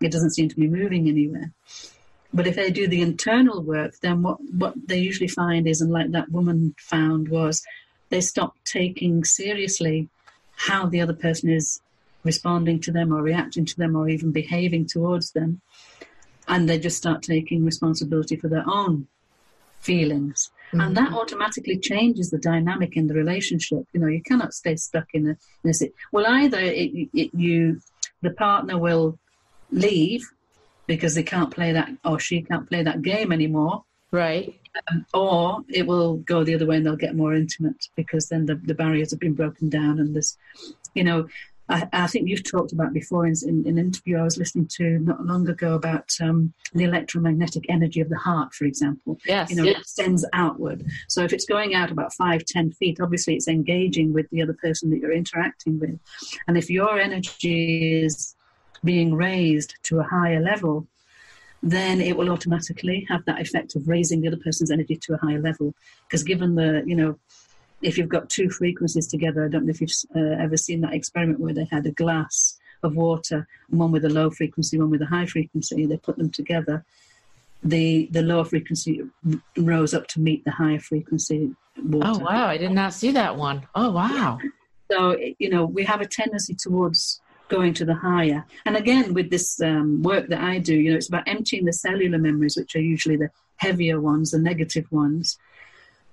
[0.00, 1.52] It doesn't seem to be moving anywhere.
[2.32, 5.92] But if they do the internal work, then what what they usually find is, and
[5.92, 7.62] like that woman found, was
[8.08, 10.08] they stop taking seriously
[10.56, 11.80] how the other person is
[12.24, 15.60] responding to them or reacting to them or even behaving towards them.
[16.48, 19.06] And they just start taking responsibility for their own
[19.80, 20.50] feelings.
[20.72, 20.86] Mm.
[20.86, 23.84] And that automatically changes the dynamic in the relationship.
[23.92, 27.80] You know, you cannot stay stuck in a, in a well, either it, it, you,
[28.22, 29.18] the partner will
[29.70, 30.28] leave
[30.86, 34.60] because they can't play that, or she can't play that game anymore, Right.
[35.12, 38.54] Or it will go the other way and they'll get more intimate because then the,
[38.54, 40.36] the barriers have been broken down and there's
[40.94, 41.26] you know
[41.68, 44.68] I, I think you've talked about before in, in, in an interview I was listening
[44.76, 49.18] to not long ago about um, the electromagnetic energy of the heart, for example.
[49.26, 49.50] Yes.
[49.50, 50.84] You know, it extends outward.
[51.08, 54.54] So if it's going out about five, ten feet, obviously it's engaging with the other
[54.54, 55.98] person that you're interacting with.
[56.46, 58.34] And if your energy is
[58.84, 60.86] being raised to a higher level,
[61.62, 65.18] then it will automatically have that effect of raising the other person's energy to a
[65.18, 65.74] higher level.
[66.06, 67.18] Because given the, you know,
[67.82, 70.94] if you've got two frequencies together, I don't know if you've uh, ever seen that
[70.94, 75.02] experiment where they had a glass of water, one with a low frequency, one with
[75.02, 75.86] a high frequency.
[75.86, 76.84] They put them together.
[77.64, 79.02] The the lower frequency
[79.56, 82.10] rose up to meet the higher frequency water.
[82.12, 82.46] Oh, wow.
[82.48, 83.68] I did not see that one.
[83.76, 84.40] Oh, wow.
[84.90, 87.21] So, you know, we have a tendency towards
[87.56, 88.40] going to the higher.
[88.66, 91.80] And again, with this um, work that I do, you know, it's about emptying the
[91.86, 93.30] cellular memories, which are usually the
[93.64, 95.38] heavier ones, the negative ones.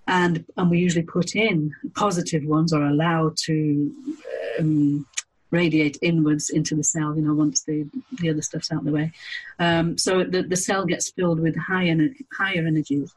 [0.07, 1.55] And, and we usually put in
[2.05, 3.55] positive ones or allow to
[4.59, 5.05] um,
[5.51, 7.77] radiate inwards into the cell, you know, once the,
[8.19, 9.11] the other stuff's out of the way.
[9.59, 11.87] Um, so the, the cell gets filled with high
[12.41, 13.09] higher energies.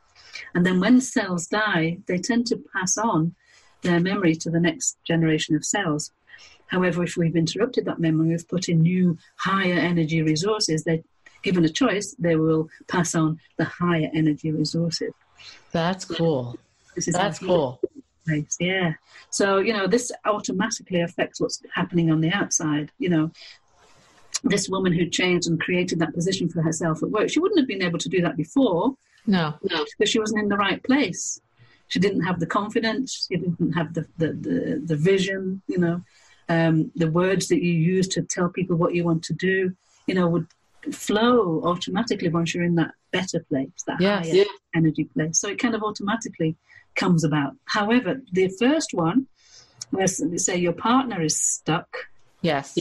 [0.54, 3.34] And then when cells die, they tend to pass on
[3.82, 6.12] their memory to the next generation of cells.
[6.72, 11.04] However, if we've interrupted that memory, we've put in new higher energy resources, they're
[11.42, 15.12] given a choice, they will pass on the higher energy resources.
[15.70, 16.56] That's cool.
[16.94, 17.78] This is That's cool.
[18.26, 18.56] place.
[18.58, 18.94] Yeah.
[19.30, 22.90] So, you know, this automatically affects what's happening on the outside.
[22.98, 23.30] You know,
[24.44, 27.68] this woman who changed and created that position for herself at work, she wouldn't have
[27.68, 28.94] been able to do that before
[29.26, 29.54] No.
[29.62, 31.38] because she wasn't in the right place.
[31.88, 36.00] She didn't have the confidence, she didn't have the, the, the, the vision, you know,
[36.48, 39.74] um, the words that you use to tell people what you want to do,
[40.06, 40.46] you know, would
[40.92, 44.30] flow automatically once you're in that better place, that Yes.
[44.30, 45.38] higher energy place.
[45.38, 46.56] So it kind of automatically
[46.94, 47.54] comes about.
[47.66, 49.26] However, the first one,
[49.90, 51.88] where say your partner is stuck,
[52.40, 52.76] Yes.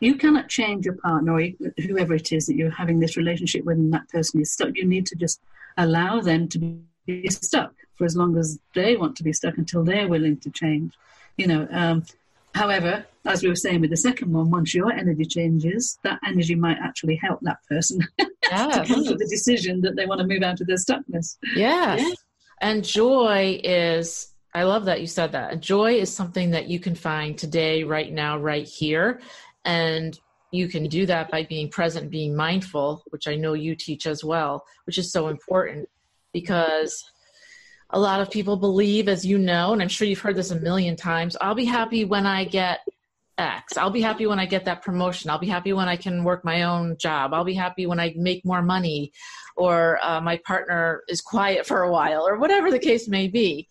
[0.00, 1.48] you cannot change your partner or
[1.86, 4.70] whoever it is that you're having this relationship with and that person is stuck.
[4.74, 5.40] You need to just
[5.76, 6.58] allow them to
[7.06, 10.50] be stuck for as long as they want to be stuck until they're willing to
[10.50, 10.94] change.
[11.36, 12.04] You know, um,
[12.54, 16.54] however, as we were saying with the second one, once your energy changes, that energy
[16.54, 20.42] might actually help that person to come to the decision that they want to move
[20.42, 21.36] out of their stuckness.
[21.54, 22.16] Yes.
[22.60, 25.60] And joy is, I love that you said that.
[25.60, 29.20] Joy is something that you can find today, right now, right here.
[29.64, 30.18] And
[30.50, 34.22] you can do that by being present, being mindful, which I know you teach as
[34.22, 35.88] well, which is so important
[36.32, 37.04] because
[37.92, 40.60] a lot of people believe, as you know, and I'm sure you've heard this a
[40.60, 42.80] million times, I'll be happy when I get
[43.38, 43.76] X.
[43.76, 45.30] I'll be happy when I get that promotion.
[45.30, 47.34] I'll be happy when I can work my own job.
[47.34, 49.12] I'll be happy when I make more money
[49.56, 53.68] or uh, my partner is quiet for a while or whatever the case may be.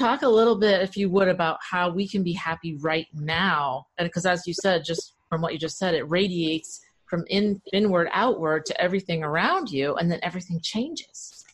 [0.00, 3.86] Talk a little bit, if you would, about how we can be happy right now.
[3.98, 7.60] And because, as you said, just from what you just said, it radiates from in,
[7.72, 11.44] inward outward to everything around you, and then everything changes.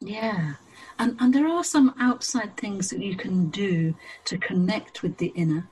[0.00, 0.54] Yeah.
[1.00, 3.94] And, and there are some outside things that you can do
[4.26, 5.66] to connect with the inner.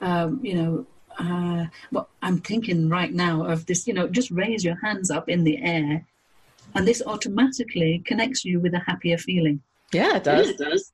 [0.00, 0.86] Um, you know,
[1.20, 5.28] uh, well, I'm thinking right now of this, you know, just raise your hands up
[5.28, 6.04] in the air,
[6.74, 9.62] and this automatically connects you with a happier feeling.
[9.92, 10.48] Yeah, it does.
[10.50, 10.92] It does.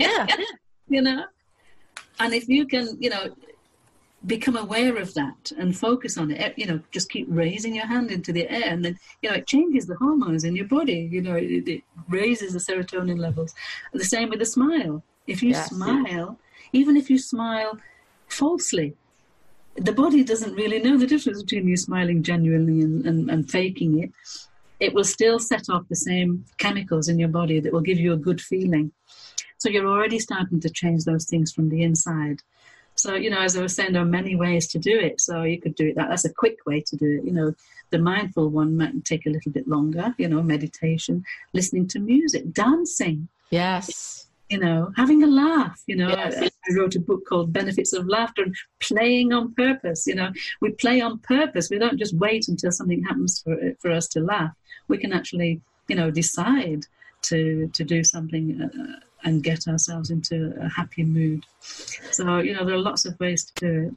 [0.00, 0.26] yeah.
[0.88, 1.24] you know,
[2.18, 3.34] and if you can, you know,
[4.26, 6.54] become aware of that and focus on it.
[6.56, 9.46] You know, just keep raising your hand into the air, and then you know it
[9.46, 11.08] changes the hormones in your body.
[11.10, 13.54] You know, it, it raises the serotonin levels.
[13.92, 15.02] And the same with a smile.
[15.26, 16.38] If you yes, smile,
[16.72, 17.78] even if you smile
[18.28, 18.94] falsely,
[19.76, 24.02] the body doesn't really know the difference between you smiling genuinely and, and, and faking
[24.02, 24.12] it.
[24.78, 28.12] It will still set off the same chemicals in your body that will give you
[28.12, 28.92] a good feeling.
[29.58, 32.42] So you're already starting to change those things from the inside.
[32.96, 35.20] So, you know, as I was saying, there are many ways to do it.
[35.20, 36.08] So you could do it that.
[36.08, 37.24] That's a quick way to do it.
[37.24, 37.54] You know,
[37.90, 42.52] the mindful one might take a little bit longer, you know, meditation, listening to music,
[42.52, 43.28] dancing.
[43.50, 44.26] Yes.
[44.48, 45.82] You know, having a laugh.
[45.86, 46.36] You know, yes.
[46.40, 50.06] I, I wrote a book called Benefits of Laughter and playing on purpose.
[50.06, 51.68] You know, we play on purpose.
[51.70, 54.52] We don't just wait until something happens for, for us to laugh.
[54.88, 56.86] We can actually, you know, decide
[57.22, 58.62] to, to do something.
[58.62, 61.44] Uh, and get ourselves into a happy mood.
[61.60, 63.94] So, you know, there are lots of ways to do it.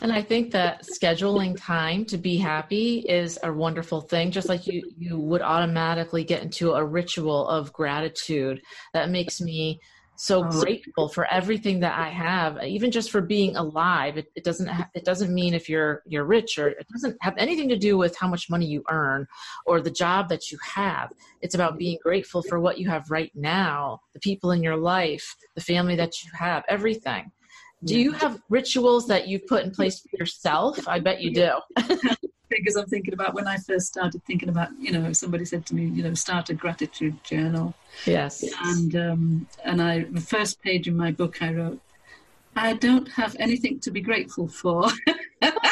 [0.00, 4.30] And I think that scheduling time to be happy is a wonderful thing.
[4.30, 8.62] Just like you, you would automatically get into a ritual of gratitude
[8.94, 9.80] that makes me
[10.20, 10.50] so oh.
[10.50, 14.18] grateful for everything that I have, uh, even just for being alive.
[14.18, 17.34] It, it doesn't ha- it doesn't mean if you're you're rich or it doesn't have
[17.38, 19.28] anything to do with how much money you earn
[19.64, 21.12] or the job that you have.
[21.40, 25.36] It's about being grateful for what you have right now, the people in your life,
[25.54, 27.30] the family that you have, everything.
[27.84, 30.88] Do you have rituals that you've put in place for yourself?
[30.88, 31.52] I bet you do.
[32.50, 35.74] because I'm thinking about when I first started thinking about, you know, somebody said to
[35.74, 37.74] me, you know, start a gratitude journal.
[38.04, 38.44] Yes.
[38.64, 41.80] And um, and I the first page in my book I wrote,
[42.56, 44.88] I don't have anything to be grateful for.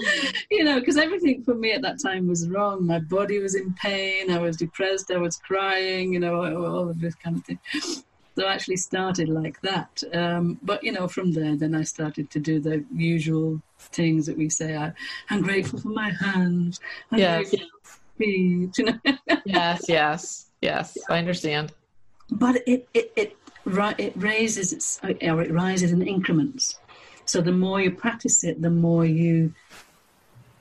[0.50, 2.86] you know, because everything for me at that time was wrong.
[2.86, 4.30] My body was in pain.
[4.30, 5.10] I was depressed.
[5.10, 6.12] I was crying.
[6.12, 7.58] You know, all of this kind of thing.
[8.36, 10.02] So I actually started like that.
[10.14, 14.38] Um, but, you know, from there, then I started to do the usual things that
[14.38, 14.74] we say.
[14.76, 14.92] I,
[15.30, 16.80] am grateful for my hands.
[17.10, 17.54] I'm yes.
[18.16, 18.98] feet, you know?
[19.44, 20.96] yes, yes, yes.
[21.10, 21.72] I understand.
[22.30, 25.10] But it, it, it, it raises its, or
[25.42, 26.78] it rises in increments.
[27.24, 29.54] So the more you practice it, the more you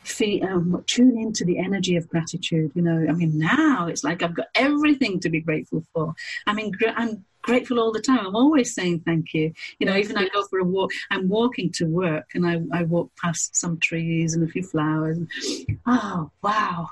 [0.04, 2.71] feel, um, tune into the energy of gratitude.
[2.76, 6.13] You know, I mean, now it's like I've got everything to be grateful for.
[6.47, 8.26] I mean, I'm grateful all the time.
[8.26, 9.54] I'm always saying thank you.
[9.80, 12.84] You know, even I go for a walk, I'm walking to work and I, I
[12.84, 15.17] walk past some trees and a few flowers.
[15.17, 15.28] And,
[15.88, 16.89] oh, wow,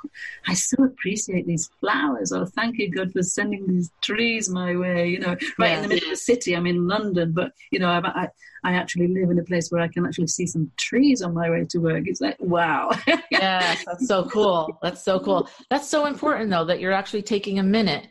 [0.47, 2.31] I so appreciate these flowers.
[2.31, 5.09] Oh, thank you, God, for sending these trees my way.
[5.09, 5.75] You know, right yeah.
[5.77, 6.55] in the middle of the city.
[6.55, 8.27] I'm in London, but, you know, I, I,
[8.63, 11.49] I actually live in a place where I can actually see some trees on my
[11.49, 12.03] way to work.
[12.05, 12.91] It's like, wow.
[13.31, 14.77] yes, that's so cool.
[14.81, 15.49] That's so cool.
[15.69, 18.07] That's so important, though, that you're actually taking a minute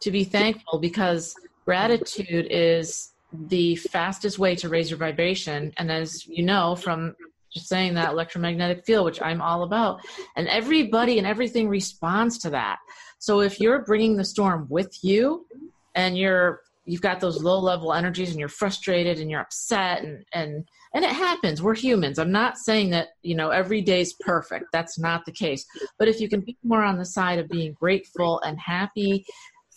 [0.00, 1.34] to be thankful because
[1.66, 5.72] Gratitude is the fastest way to raise your vibration.
[5.78, 7.16] And as you know from
[7.52, 10.00] just saying that electromagnetic field, which I'm all about,
[10.36, 12.78] and everybody and everything responds to that.
[13.18, 15.44] So if you're bringing the storm with you
[15.96, 20.24] and you're you've got those low level energies and you're frustrated and you're upset and
[20.32, 20.64] and
[20.94, 24.98] and it happens we're humans i'm not saying that you know every day's perfect that's
[24.98, 25.64] not the case
[25.98, 29.24] but if you can be more on the side of being grateful and happy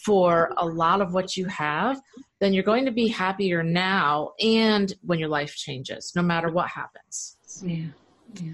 [0.05, 1.99] for a lot of what you have,
[2.39, 6.69] then you're going to be happier now and when your life changes, no matter what
[6.69, 7.37] happens.
[7.61, 7.87] Yeah.
[8.41, 8.53] Yeah.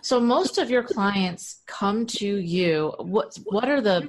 [0.00, 2.94] So most of your clients come to you.
[2.98, 4.08] What what are the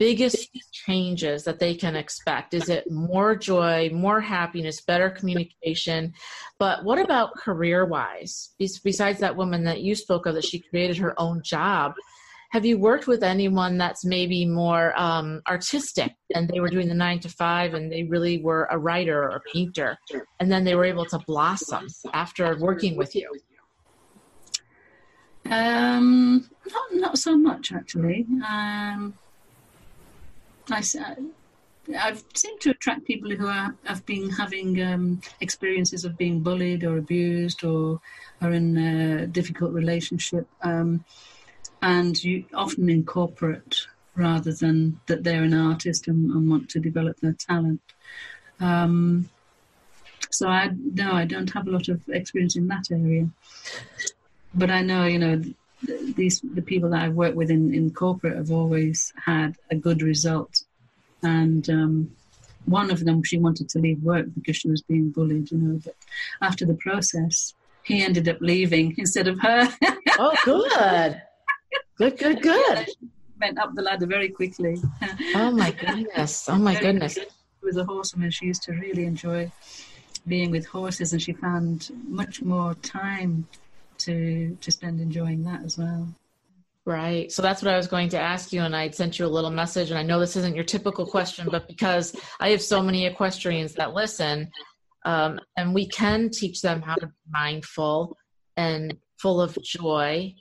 [0.00, 2.54] biggest changes that they can expect?
[2.54, 6.14] Is it more joy, more happiness, better communication?
[6.58, 8.54] But what about career wise?
[8.58, 11.92] Besides that woman that you spoke of, that she created her own job,
[12.52, 16.94] have you worked with anyone that's maybe more um, artistic and they were doing the
[16.94, 19.98] nine to five and they really were a writer or a painter
[20.40, 23.30] and then they were able to blossom after working with you?
[25.50, 28.26] Um, not, not so much actually.
[28.48, 29.14] Um,
[30.70, 30.82] I,
[31.98, 36.84] I've seemed to attract people who are, have been having um, experiences of being bullied
[36.84, 38.00] or abused or
[38.40, 41.04] are in a difficult relationship, um,
[41.82, 43.86] and you often in corporate
[44.16, 47.80] rather than that they're an artist and, and want to develop their talent.
[48.60, 49.28] Um,
[50.30, 53.28] so I no, I don't have a lot of experience in that area,
[54.54, 55.42] but I know you know
[56.16, 60.02] these the people that I've worked with in, in corporate have always had a good
[60.02, 60.64] result
[61.22, 62.10] and um,
[62.66, 65.80] one of them she wanted to leave work because she was being bullied, you know.
[65.84, 65.94] But
[66.40, 69.68] after the process, he ended up leaving instead of her.
[70.18, 71.20] oh, good,
[71.96, 72.88] good, good, good.
[73.40, 74.76] Went up the ladder very quickly.
[75.34, 76.48] oh my goodness!
[76.48, 77.14] Oh my goodness!
[77.14, 77.26] She
[77.62, 78.30] was a horsewoman.
[78.30, 79.50] She used to really enjoy
[80.26, 83.48] being with horses, and she found much more time
[84.00, 86.08] to to spend enjoying that as well.
[86.86, 87.30] Right.
[87.30, 88.62] So that's what I was going to ask you.
[88.62, 89.90] And I'd sent you a little message.
[89.90, 93.74] And I know this isn't your typical question, but because I have so many equestrians
[93.74, 94.50] that listen,
[95.04, 98.16] um, and we can teach them how to be mindful
[98.56, 100.34] and full of joy.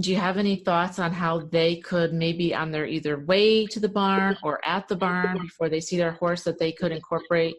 [0.00, 3.80] Do you have any thoughts on how they could maybe on their either way to
[3.80, 7.56] the barn or at the barn before they see their horse that they could incorporate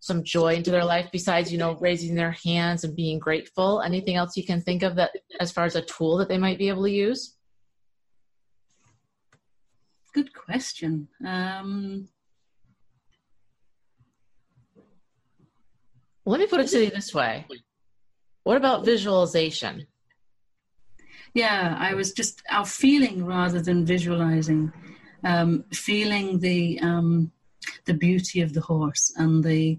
[0.00, 3.82] some joy into their life besides you know raising their hands and being grateful.
[3.82, 6.58] Anything else you can think of that as far as a tool that they might
[6.58, 7.36] be able to use?
[10.12, 11.08] Good question.
[11.24, 12.08] Um...
[16.26, 17.46] let me put it to you this way.
[18.44, 19.86] What about visualization?
[21.34, 24.72] Yeah i was just our feeling rather than visualizing
[25.22, 27.30] um, feeling the um,
[27.84, 29.78] the beauty of the horse and the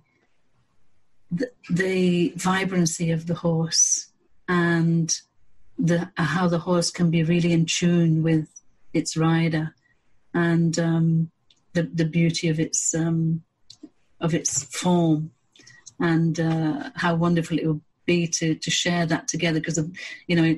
[1.32, 4.08] the, vibrancy of the horse
[4.48, 5.20] and
[5.78, 8.48] the how the horse can be really in tune with
[8.94, 9.74] its rider
[10.34, 11.32] and um,
[11.74, 13.44] the the beauty of its um,
[14.20, 15.32] of its form
[16.00, 19.86] and uh, how wonderful it will be to to share that together because of
[20.30, 20.49] you know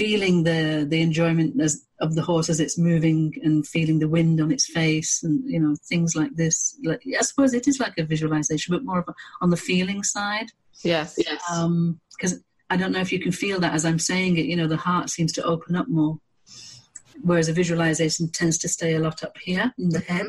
[0.00, 1.72] feeling the the enjoyment as,
[2.04, 5.60] of the horse as it's moving and feeling the wind on its face and you
[5.62, 6.56] know things like this.
[6.90, 9.08] Like i suppose it is like a visualization but more of
[9.42, 10.50] on the feeling side.
[10.82, 11.08] Yes.
[11.18, 11.42] Yes.
[12.16, 14.56] Because um, i don't know if you can feel that as i'm saying it you
[14.58, 16.14] know the heart seems to open up more
[17.28, 20.28] whereas a visualization tends to stay a lot up here in the head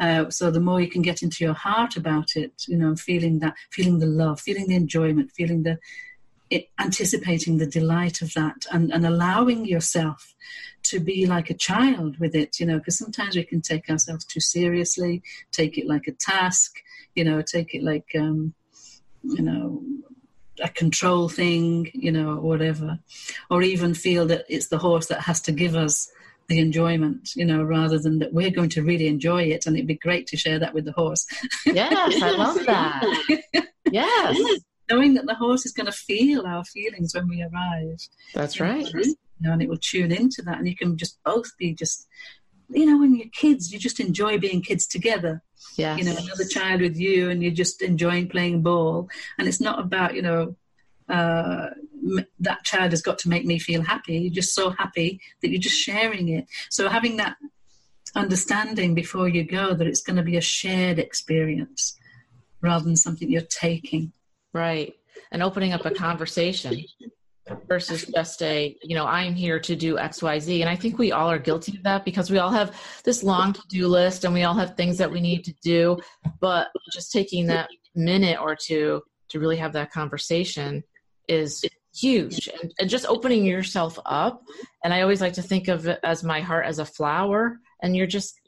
[0.00, 3.38] uh, so the more you can get into your heart about it you know feeling
[3.38, 5.78] that feeling the love feeling the enjoyment feeling the
[6.50, 10.34] it, anticipating the delight of that and, and allowing yourself
[10.84, 14.24] to be like a child with it, you know, because sometimes we can take ourselves
[14.24, 16.76] too seriously, take it like a task,
[17.14, 18.54] you know, take it like, um,
[19.22, 19.82] you know,
[20.62, 22.98] a control thing, you know, whatever,
[23.50, 26.10] or even feel that it's the horse that has to give us
[26.48, 29.86] the enjoyment, you know, rather than that we're going to really enjoy it and it'd
[29.86, 31.26] be great to share that with the horse.
[31.66, 33.66] Yes, I love that.
[33.90, 34.36] Yes
[34.90, 38.00] knowing that the horse is going to feel our feelings when we arrive.
[38.34, 38.86] That's right.
[38.92, 42.06] You know, and it will tune into that, and you can just both be just,
[42.70, 45.42] you know, when you're kids, you just enjoy being kids together.
[45.76, 45.96] Yeah.
[45.96, 49.80] You know, another child with you, and you're just enjoying playing ball, and it's not
[49.80, 50.56] about you know.
[51.06, 51.68] Uh,
[52.40, 54.18] that child has got to make me feel happy.
[54.18, 56.46] You're just so happy that you're just sharing it.
[56.70, 57.36] So having that
[58.14, 61.98] understanding before you go that it's going to be a shared experience
[62.60, 64.12] rather than something you're taking.
[64.52, 64.94] Right.
[65.32, 66.84] And opening up a conversation
[67.66, 70.60] versus just a, you know, I'm here to do XYZ.
[70.60, 73.52] And I think we all are guilty of that because we all have this long
[73.52, 75.98] to do list and we all have things that we need to do.
[76.40, 80.84] But just taking that minute or two to really have that conversation
[81.28, 81.64] is
[81.94, 84.42] huge and, and, just opening yourself up
[84.82, 87.94] and i always like to think of it as my heart as a flower and
[87.96, 88.40] you're just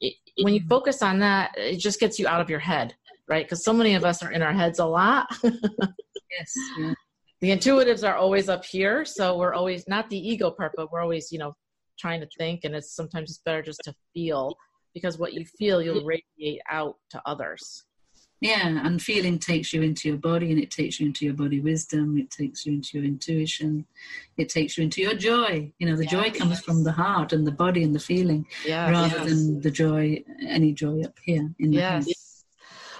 [0.42, 0.68] when you mm-hmm.
[0.68, 2.94] focus on that it just gets you out of your head
[3.28, 3.44] right?
[3.44, 5.26] Because so many of us are in our heads a lot.
[5.42, 6.54] yes.
[6.78, 6.94] Yeah.
[7.40, 11.02] The intuitives are always up here, so we're always not the ego part, but we're
[11.02, 11.54] always, you know,
[11.98, 14.56] trying to think, and it's sometimes it's better just to feel
[14.94, 16.20] because what you feel you'll mm-hmm.
[16.38, 17.84] radiate out to others.
[18.40, 21.60] Yeah, and feeling takes you into your body and it takes you into your body
[21.60, 23.86] wisdom, it takes you into your intuition,
[24.36, 25.72] it takes you into your joy.
[25.78, 26.12] You know, the yes.
[26.12, 28.90] joy comes from the heart and the body and the feeling yes.
[28.90, 32.06] rather than the joy, any joy up here in the yes.
[32.06, 32.14] head.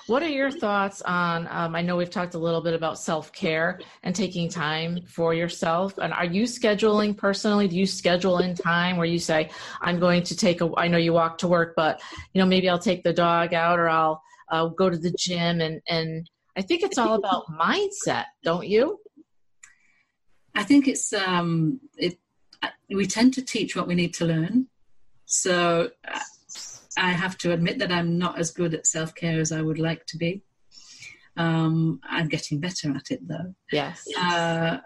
[0.07, 1.49] What are your thoughts on?
[1.51, 5.35] Um, I know we've talked a little bit about self care and taking time for
[5.35, 5.99] yourself.
[5.99, 7.67] And are you scheduling personally?
[7.67, 10.71] Do you schedule in time where you say, "I'm going to take a"?
[10.77, 12.01] I know you walk to work, but
[12.33, 15.61] you know maybe I'll take the dog out or I'll uh, go to the gym.
[15.61, 19.01] And and I think it's all about mindset, don't you?
[20.55, 22.19] I think it's um, it.
[22.89, 24.69] We tend to teach what we need to learn.
[25.27, 25.91] So
[26.97, 29.79] I have to admit that I'm not as good at self care as I would
[29.79, 30.43] like to be.
[31.37, 33.55] Um, I'm getting better at it though.
[33.71, 34.07] Yes.
[34.19, 34.79] Uh,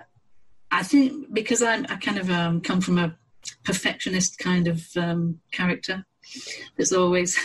[0.73, 3.17] I think because I'm, I kind of um, come from a
[3.65, 6.05] perfectionist kind of um, character.
[6.77, 7.39] There's always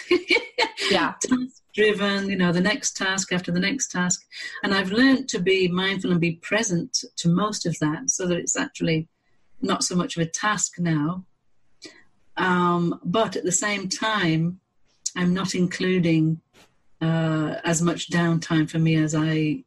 [0.91, 1.13] yeah
[1.76, 4.26] driven, you know, the next task after the next task,
[4.63, 8.38] and I've learned to be mindful and be present to most of that, so that
[8.38, 9.07] it's actually
[9.61, 11.26] not so much of a task now.
[12.38, 14.59] Um, but at the same time,
[15.15, 16.41] I'm not including
[17.01, 19.63] uh, as much downtime for me as I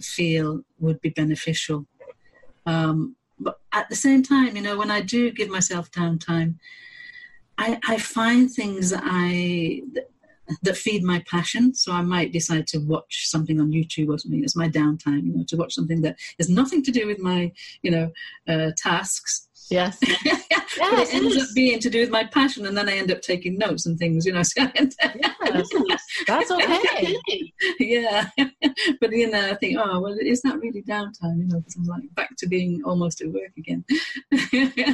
[0.00, 1.86] feel would be beneficial.
[2.66, 6.56] Um, but at the same time, you know, when I do give myself downtime,
[7.58, 9.82] I, I find things that I
[10.62, 11.74] that feed my passion.
[11.74, 14.42] So I might decide to watch something on YouTube or something.
[14.42, 17.52] It's my downtime, you know, to watch something that has nothing to do with my,
[17.82, 18.12] you know,
[18.48, 19.48] uh, tasks.
[19.70, 19.98] Yes.
[20.24, 20.44] yes
[20.78, 23.22] but it ends up being to do with my passion, and then I end up
[23.22, 24.42] taking notes and things, you know.
[25.64, 27.16] So yes, that's okay.
[27.78, 28.28] yeah,
[29.00, 31.38] but you know, I think, oh well, is that really downtime?
[31.38, 33.84] You know, because I'm like back to being almost at work again.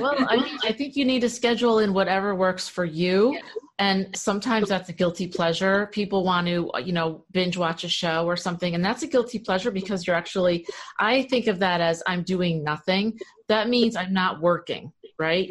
[0.01, 3.35] well, I I think you need to schedule in whatever works for you.
[3.35, 3.41] Yeah.
[3.79, 5.87] And sometimes that's a guilty pleasure.
[5.93, 8.74] People want to, you know, binge watch a show or something.
[8.74, 10.66] And that's a guilty pleasure because you're actually,
[10.99, 13.18] I think of that as I'm doing nothing.
[13.47, 15.49] That means I'm not working, right?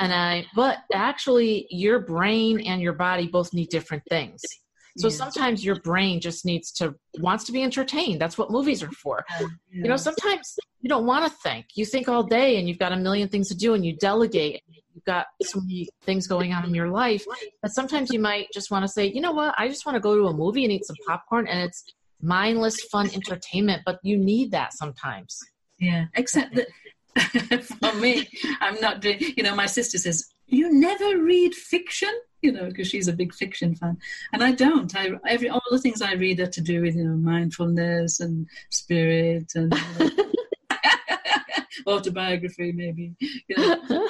[0.00, 4.40] And I, but actually, your brain and your body both need different things.
[4.96, 5.14] So yeah.
[5.14, 8.20] sometimes your brain just needs to wants to be entertained.
[8.20, 9.24] That's what movies are for.
[9.40, 9.46] Yeah.
[9.72, 11.66] You know, sometimes you don't want to think.
[11.74, 14.62] You think all day and you've got a million things to do and you delegate
[14.94, 17.24] you've got so many things going on in your life
[17.62, 19.54] but sometimes you might just want to say you know what?
[19.58, 21.84] I just want to go to a movie and eat some popcorn and it's
[22.20, 25.38] mindless fun entertainment but you need that sometimes.
[25.78, 26.68] Yeah except that
[27.62, 28.28] for me
[28.60, 32.12] i'm not doing you know my sister says you never read fiction?
[32.42, 33.96] You know because she's a big fiction fan.
[34.32, 34.94] And i don't.
[34.94, 38.46] I every all the things i read are to do with you know mindfulness and
[38.68, 39.72] spirit and
[41.86, 44.08] autobiography maybe you know.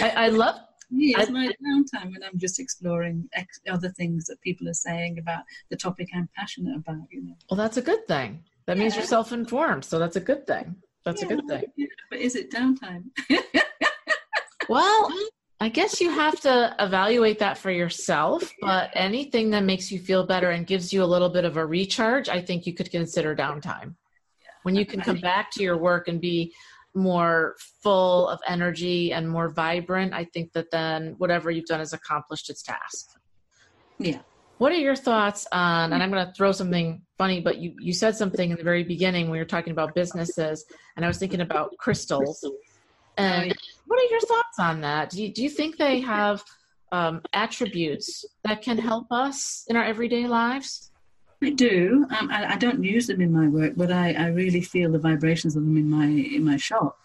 [0.00, 0.60] I, I, love.
[0.90, 4.74] Yeah, it's I, my downtime when I'm just exploring ex- other things that people are
[4.74, 7.06] saying about the topic I'm passionate about.
[7.10, 7.34] You know.
[7.50, 8.42] Well, that's a good thing.
[8.66, 10.74] That means you're self-informed, so that's a good thing.
[11.04, 11.64] That's yeah, a good thing.
[11.76, 13.04] Yeah, but is it downtime?
[14.68, 15.12] well,
[15.60, 20.26] I guess you have to evaluate that for yourself, but anything that makes you feel
[20.26, 23.36] better and gives you a little bit of a recharge, I think you could consider
[23.36, 23.94] downtime.
[24.64, 26.52] When you can come back to your work and be
[26.94, 31.92] more full of energy and more vibrant, I think that then whatever you've done has
[31.92, 33.18] accomplished its task.
[33.98, 34.18] Yeah.
[34.58, 37.92] What are your thoughts on, and I'm going to throw something funny, but you, you
[37.92, 40.64] said something in the very beginning when you were talking about businesses,
[40.96, 42.44] and I was thinking about crystals.
[43.16, 43.54] And
[43.86, 45.10] what are your thoughts on that?
[45.10, 46.44] Do you, do you think they have
[46.92, 50.92] um, attributes that can help us in our everyday lives?
[51.44, 52.06] I do.
[52.18, 54.98] Um, I, I, don't use them in my work, but I, I, really feel the
[54.98, 56.98] vibrations of them in my in my shop.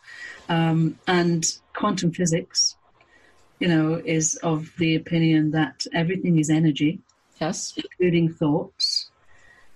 [0.48, 2.78] Um, and quantum physics,
[3.60, 7.00] you know, is of the opinion that everything is energy,
[7.42, 9.12] yes, including thoughts,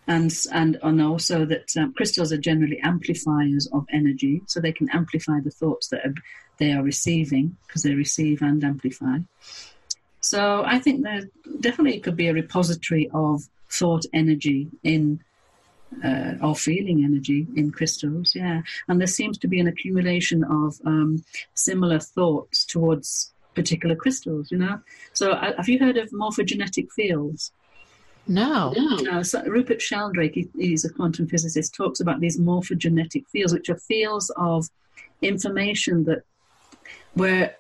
[0.08, 4.90] and and and also that um, crystals are generally amplifiers of energy, so they can
[4.92, 6.16] amplify the thoughts that are,
[6.58, 9.18] they are receiving because they receive and amplify.
[10.22, 11.24] So I think there
[11.60, 13.44] definitely could be a repository of
[13.74, 15.20] thought energy in
[16.04, 18.62] uh, or feeling energy in crystals, yeah.
[18.88, 24.58] And there seems to be an accumulation of um, similar thoughts towards particular crystals, you
[24.58, 24.80] know.
[25.14, 27.52] So, uh, have you heard of morphogenetic fields?
[28.28, 28.74] No.
[28.76, 29.20] no.
[29.20, 33.70] Uh, so Rupert Sheldrake, he, he's a quantum physicist, talks about these morphogenetic fields, which
[33.70, 34.70] are fields of
[35.22, 36.24] information that
[37.14, 37.56] where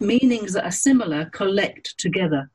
[0.00, 2.50] meanings that are similar collect together.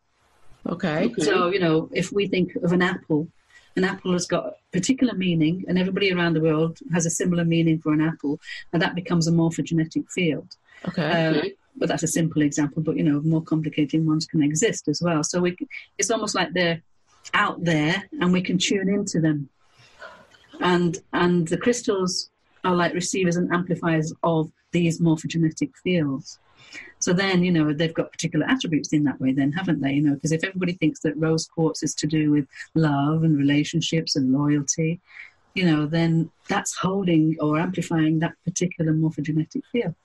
[0.68, 1.14] Okay.
[1.20, 3.28] So, you know, if we think of an apple,
[3.76, 7.46] an apple has got a particular meaning, and everybody around the world has a similar
[7.46, 8.40] meaning for an apple,
[8.72, 10.56] and that becomes a morphogenetic field.
[10.88, 11.28] Okay.
[11.28, 15.02] Uh, but that's a simple example, but, you know, more complicated ones can exist as
[15.02, 15.24] well.
[15.24, 15.58] So we,
[15.98, 16.82] it's almost like they're
[17.34, 19.50] out there, and we can tune into them.
[20.62, 22.30] And, and the crystals
[22.64, 26.40] are like receivers and amplifiers of these morphogenetic fields.
[27.00, 29.94] So then, you know, they've got particular attributes in that way, then, haven't they?
[29.94, 33.38] You know, because if everybody thinks that rose quartz is to do with love and
[33.38, 35.02] relationships and loyalty,
[35.54, 39.96] you know, then that's holding or amplifying that particular morphogenetic field.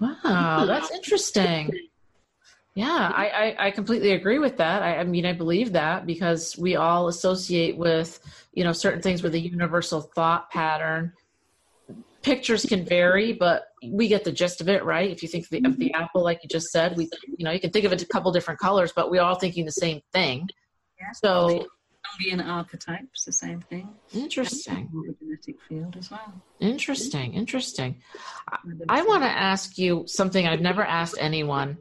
[0.00, 1.72] Wow, that's interesting.
[2.74, 4.82] Yeah, I, I, I, completely agree with that.
[4.82, 8.20] I, I, mean, I believe that because we all associate with,
[8.52, 11.12] you know, certain things with a universal thought pattern.
[12.22, 15.10] Pictures can vary, but we get the gist of it, right?
[15.10, 16.02] If you think of the, of the mm-hmm.
[16.02, 18.32] apple, like you just said, we, you know, you can think of it a couple
[18.32, 20.48] different colors, but we're all thinking the same thing.
[21.00, 21.12] Yeah.
[21.12, 21.66] So
[22.20, 23.88] Jungian archetypes, the same thing.
[24.12, 24.88] Interesting.
[24.92, 26.32] The genetic field as well.
[26.60, 28.02] Interesting, interesting.
[28.48, 28.58] I,
[28.88, 31.78] I want to ask you something I've never asked anyone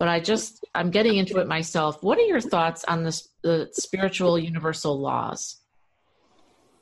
[0.00, 2.02] but I just I'm getting into it myself.
[2.02, 5.59] What are your thoughts on this, the spiritual universal laws?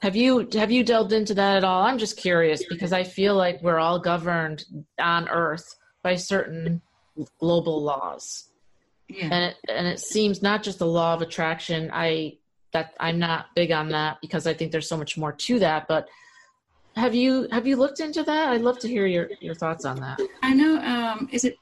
[0.00, 1.82] Have you have you delved into that at all?
[1.82, 4.64] I'm just curious because I feel like we're all governed
[4.98, 5.66] on Earth
[6.02, 6.80] by certain
[7.40, 8.48] global laws,
[9.08, 9.24] yeah.
[9.24, 11.90] and it, and it seems not just the law of attraction.
[11.92, 12.38] I
[12.72, 15.88] that I'm not big on that because I think there's so much more to that.
[15.88, 16.08] But
[16.94, 18.48] have you have you looked into that?
[18.50, 20.20] I'd love to hear your your thoughts on that.
[20.42, 20.78] I know.
[20.78, 21.56] Um, is it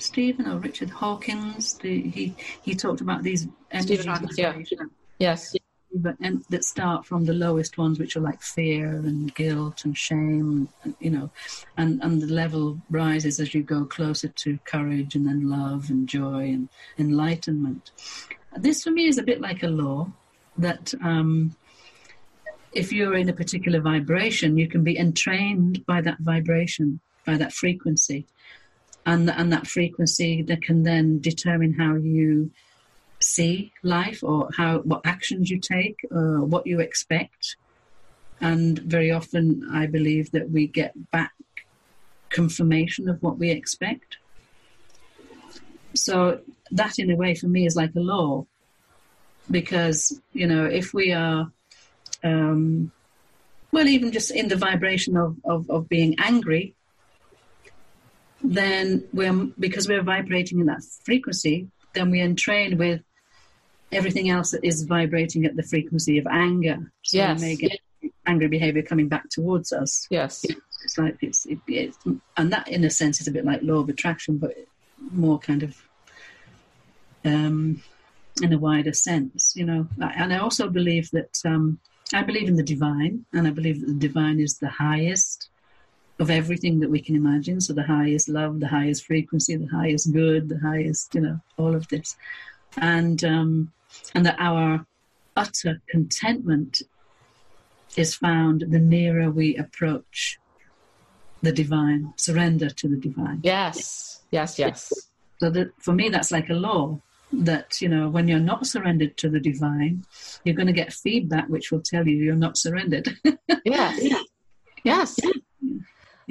[0.00, 1.74] Stephen or Richard Hawkins.
[1.74, 3.46] The, he he talked about these
[3.80, 4.54] Stephen Hawkins, yeah.
[5.18, 5.54] Yes.
[5.92, 9.96] But and that start from the lowest ones, which are like fear and guilt and
[9.96, 11.30] shame, and, you know,
[11.76, 16.08] and and the level rises as you go closer to courage and then love and
[16.08, 16.68] joy and
[16.98, 17.90] enlightenment.
[18.56, 20.12] This for me is a bit like a law
[20.58, 21.56] that um,
[22.72, 27.52] if you're in a particular vibration, you can be entrained by that vibration, by that
[27.52, 28.26] frequency
[29.06, 32.50] and and that frequency that can then determine how you
[33.20, 37.56] see life or how what actions you take or what you expect.
[38.40, 41.32] And very often i believe that we get back
[42.30, 44.16] confirmation of what we expect.
[45.94, 46.40] So
[46.70, 48.46] that in a way for me is like a law.
[49.50, 51.50] Because you know if we are
[52.22, 52.92] um,
[53.72, 56.74] well even just in the vibration of, of, of being angry
[58.42, 63.02] then we're because we're vibrating in that frequency, then we entrain with
[63.92, 66.92] everything else that is vibrating at the frequency of anger.
[67.02, 67.40] So yes.
[67.40, 67.80] we may get
[68.26, 70.06] angry behavior coming back towards us.
[70.10, 70.44] Yes.
[70.84, 71.98] It's like it's, it, it's
[72.36, 74.54] and that in a sense is a bit like law of attraction, but
[75.10, 75.76] more kind of
[77.24, 77.82] um,
[78.42, 79.86] in a wider sense, you know.
[80.00, 81.78] And I also believe that um,
[82.14, 85.50] I believe in the divine, and I believe that the divine is the highest
[86.18, 87.60] of everything that we can imagine.
[87.60, 91.74] So the highest love, the highest frequency, the highest good, the highest, you know, all
[91.74, 92.16] of this,
[92.76, 93.72] and um,
[94.14, 94.86] and that our
[95.36, 96.82] utter contentment
[97.96, 100.38] is found the nearer we approach
[101.42, 103.40] the divine, surrender to the divine.
[103.42, 104.92] Yes, yes, yes.
[105.40, 107.00] So that for me, that's like a law
[107.32, 110.04] that you know when you're not surrendered to the divine,
[110.44, 113.08] you're going to get feedback which will tell you you're not surrendered.
[113.64, 114.14] yes.
[114.84, 115.18] Yes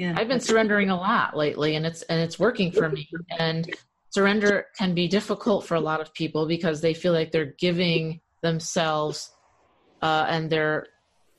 [0.00, 3.08] yeah i've been surrendering a lot lately and it's and it's working for me
[3.38, 3.76] and
[4.10, 8.20] surrender can be difficult for a lot of people because they feel like they're giving
[8.42, 9.30] themselves
[10.02, 10.86] uh, and they're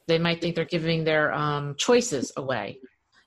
[0.07, 2.79] they might think they're giving their um, choices away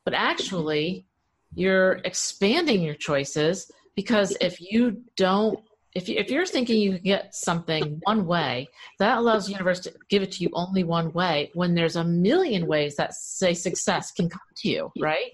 [0.04, 1.06] but actually
[1.54, 5.60] you're expanding your choices because if you don't
[5.94, 8.68] if, you, if you're thinking you can get something one way,
[8.98, 12.02] that allows the universe to give it to you only one way when there's a
[12.02, 15.30] million ways that say success can come to you, right?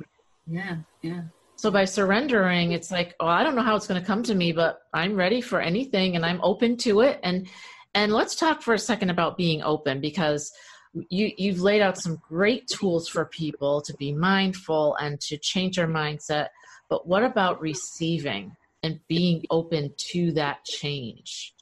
[0.46, 1.22] Yeah, yeah.
[1.60, 4.34] So by surrendering, it's like, oh, I don't know how it's going to come to
[4.34, 7.20] me, but I'm ready for anything and I'm open to it.
[7.22, 7.48] And
[7.94, 10.50] and let's talk for a second about being open because
[10.94, 15.76] you you've laid out some great tools for people to be mindful and to change
[15.76, 16.48] their mindset.
[16.88, 18.56] But what about receiving?
[18.82, 21.54] and being open to that change.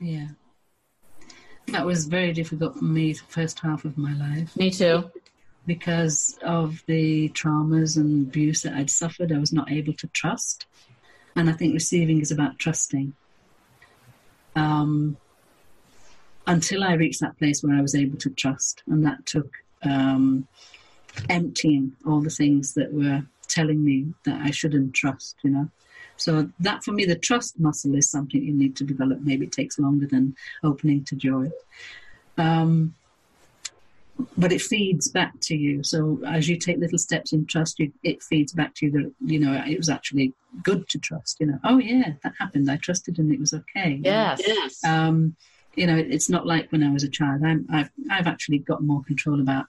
[0.00, 0.28] Yeah.
[1.68, 4.54] That was very difficult for me the first half of my life.
[4.56, 5.10] Me too.
[5.66, 10.66] Because of the traumas and abuse that I'd suffered, I was not able to trust.
[11.36, 13.14] And I think receiving is about trusting.
[14.56, 15.16] Um,
[16.46, 18.82] until I reached that place where I was able to trust.
[18.86, 19.48] And that took
[19.82, 20.46] um,
[21.28, 25.68] emptying all the things that were telling me that I shouldn't trust, you know.
[26.16, 29.20] So that for me, the trust muscle is something you need to develop.
[29.20, 31.50] Maybe it takes longer than opening to joy.
[32.38, 32.94] Um,
[34.36, 35.82] but it feeds back to you.
[35.82, 39.12] So as you take little steps in trust, you, it feeds back to you that
[39.24, 40.32] you know it was actually
[40.62, 41.38] good to trust.
[41.40, 42.70] You know, oh yeah, that happened.
[42.70, 44.00] I trusted and it was okay.
[44.02, 44.84] Yes, yes.
[44.84, 45.36] Um,
[45.74, 47.42] you know, it's not like when I was a child.
[47.44, 49.66] I'm, I've I've actually got more control about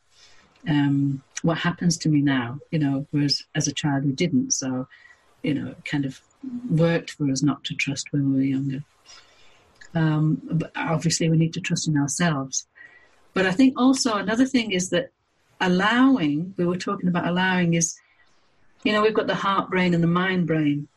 [0.67, 4.51] um, what happens to me now, you know, whereas as a child we didn't.
[4.51, 4.87] So,
[5.43, 6.21] you know, it kind of
[6.69, 8.83] worked for us not to trust when we were younger.
[9.95, 12.65] Um, but obviously, we need to trust in ourselves.
[13.33, 15.11] But I think also another thing is that
[15.59, 17.95] allowing, we were talking about allowing, is,
[18.83, 20.87] you know, we've got the heart brain and the mind brain.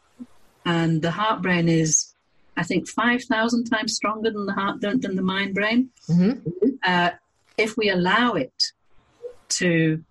[0.65, 2.15] And the heart brain is,
[2.57, 5.91] I think, 5,000 times stronger than the heart than, than the mind brain.
[6.09, 6.49] Mm-hmm.
[6.83, 7.11] Uh,
[7.57, 8.73] if we allow it
[9.49, 10.05] to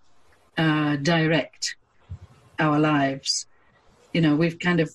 [0.57, 1.76] uh, direct
[2.57, 3.45] our lives,
[4.13, 4.89] you know, we've kind of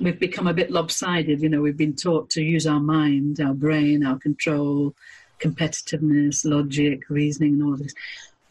[0.00, 1.40] we've become a bit lopsided.
[1.40, 4.94] You know, we've been taught to use our mind, our brain, our control,
[5.40, 7.94] competitiveness, logic, reasoning, and all of this.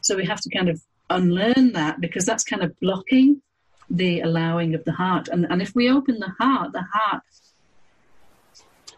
[0.02, 3.42] So we have to kind of unlearn that because that's kind of blocking
[3.90, 5.28] the allowing of the heart.
[5.28, 7.24] And, and if we open the heart, the heart,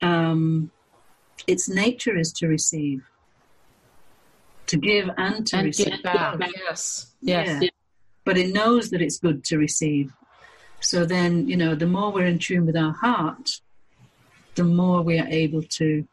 [0.02, 0.72] um,
[1.48, 3.04] its nature is to receive,
[4.68, 6.04] to give and to and receive.
[6.04, 6.40] back.
[6.56, 7.14] Yes.
[7.22, 7.62] Yes.
[7.62, 7.70] Yeah.
[8.24, 10.14] But it knows that it's good to receive.
[10.80, 13.50] So then, you know, the more we're in tune with our heart,
[14.56, 16.08] the more we are able to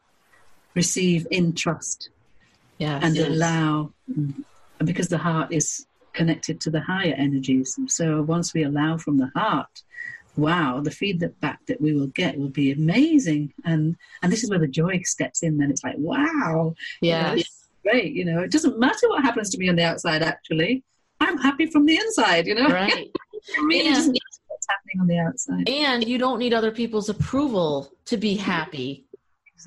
[0.81, 2.09] receive in trust
[2.77, 3.27] yes, and yes.
[3.27, 3.91] allow,
[4.89, 7.77] because the heart is connected to the higher energies.
[7.87, 9.75] So once we allow from the heart,
[10.35, 13.53] wow, the feedback that we will get will be amazing.
[13.65, 15.57] And and this is where the joy steps in.
[15.57, 17.43] Then it's like, wow, yeah, you know,
[17.83, 18.13] great.
[18.13, 20.23] You know, it doesn't matter what happens to me on the outside.
[20.23, 20.83] Actually,
[21.19, 22.47] I'm happy from the inside.
[22.47, 23.11] You know, right.
[23.33, 25.69] it really and, doesn't matter what's happening on the outside.
[25.69, 29.05] And you don't need other people's approval to be happy.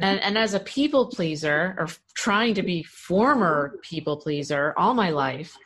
[0.00, 5.10] And, and as a people pleaser, or trying to be former people pleaser all my
[5.10, 5.56] life,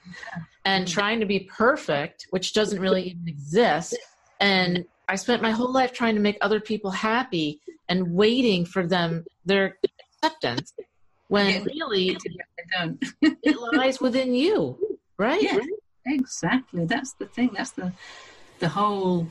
[0.64, 3.97] and trying to be perfect, which doesn't really even exist,
[4.41, 8.87] and I spent my whole life trying to make other people happy and waiting for
[8.87, 9.79] them their
[10.22, 10.72] acceptance,
[11.29, 12.16] when really
[13.22, 15.43] it lies within you, right?
[15.43, 15.59] Yeah,
[16.05, 16.87] exactly.
[16.87, 17.51] That's the thing.
[17.57, 17.93] That's the
[18.59, 19.29] the whole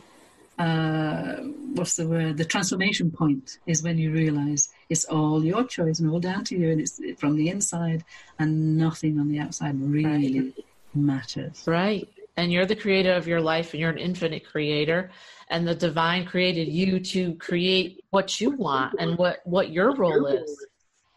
[0.58, 1.36] uh,
[1.74, 2.38] what's the word?
[2.38, 6.58] The transformation point is when you realize it's all your choice and all down to
[6.58, 8.04] you, and it's from the inside,
[8.40, 10.66] and nothing on the outside really right.
[10.94, 11.64] matters.
[11.66, 12.08] Right.
[12.38, 15.10] And you're the creator of your life, and you're an infinite creator,
[15.50, 20.26] and the divine created you to create what you want and what what your role
[20.28, 20.66] is.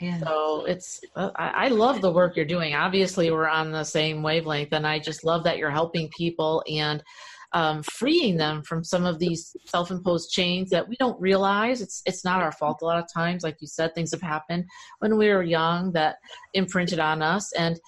[0.00, 0.20] Yeah.
[0.20, 2.74] So it's I, I love the work you're doing.
[2.74, 7.02] Obviously, we're on the same wavelength, and I just love that you're helping people and
[7.52, 11.80] um, freeing them from some of these self-imposed chains that we don't realize.
[11.80, 13.42] It's it's not our fault a lot of times.
[13.42, 14.66] Like you said, things have happened
[14.98, 16.16] when we were young that
[16.54, 17.80] imprinted on us, and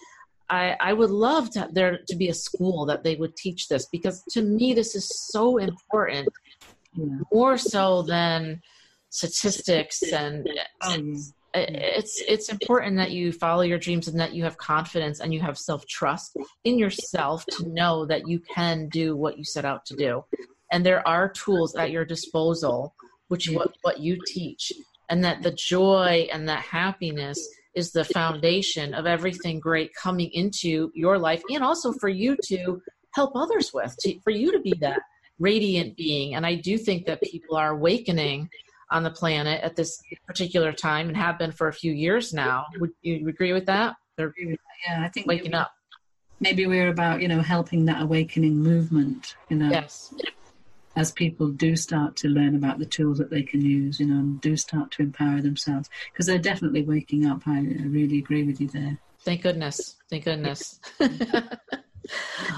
[0.48, 3.86] I, I would love to, there to be a school that they would teach this
[3.86, 6.28] because to me this is so important,
[6.94, 7.18] Yeah.
[7.32, 8.60] more so than
[9.10, 10.48] statistics and
[10.82, 11.14] Oh, yeah.
[11.54, 15.40] It's it's important that you follow your dreams and that you have confidence and you
[15.40, 19.84] have self trust in yourself to know that you can do what you set out
[19.86, 20.24] to do.
[20.72, 22.94] And there are tools at your disposal
[23.28, 24.72] which what, what you teach
[25.08, 27.38] and that the joy and that happiness
[27.74, 32.82] is the foundation of everything great coming into your life and also for you to
[33.14, 35.00] help others with to, for you to be that
[35.38, 36.34] radiant being.
[36.34, 38.48] And i do think that people are awakening
[38.90, 42.66] on the planet at this particular time and have been for a few years now.
[42.78, 43.96] Would you agree with that?
[44.16, 45.72] They're Yeah, I think waking up.
[46.40, 49.36] maybe we're about you know helping that awakening movement.
[49.48, 50.12] You know, Yes.
[50.96, 54.18] as people do start to learn about the tools that they can use, you know,
[54.18, 57.42] and do start to empower themselves because they're definitely waking up.
[57.46, 58.98] I, I really agree with you there.
[59.24, 59.96] Thank goodness.
[60.10, 60.80] Thank goodness.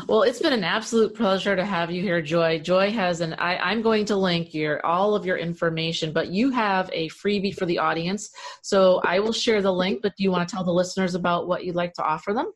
[0.08, 2.58] well, it's been an absolute pleasure to have you here, Joy.
[2.58, 6.50] Joy has an I, I'm going to link your all of your information, but you
[6.50, 8.30] have a freebie for the audience.
[8.62, 11.48] So I will share the link, but do you want to tell the listeners about
[11.48, 12.52] what you'd like to offer them?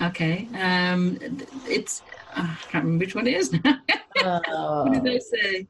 [0.00, 1.18] Okay, um,
[1.66, 2.02] it's
[2.36, 3.60] uh, I can't remember which one it is now.
[4.22, 5.66] what did Uh, I say?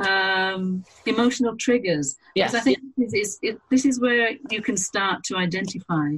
[0.00, 2.16] Um, emotional triggers.
[2.34, 2.50] yes.
[2.50, 6.16] Because I think this is, it, this is where you can start to identify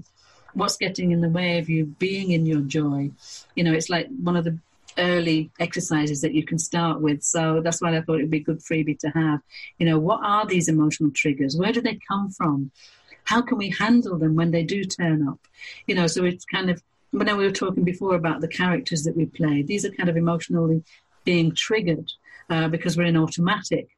[0.55, 3.11] what's getting in the way of you being in your joy.
[3.55, 4.59] You know, it's like one of the
[4.99, 7.23] early exercises that you can start with.
[7.23, 9.41] So that's why I thought it would be a good freebie to have.
[9.79, 11.57] You know, what are these emotional triggers?
[11.57, 12.71] Where do they come from?
[13.25, 15.39] How can we handle them when they do turn up?
[15.87, 16.83] You know, so it's kind of,
[17.13, 20.17] when we were talking before about the characters that we play, these are kind of
[20.17, 20.83] emotionally
[21.25, 22.11] being triggered
[22.51, 23.89] uh, because we're in automatic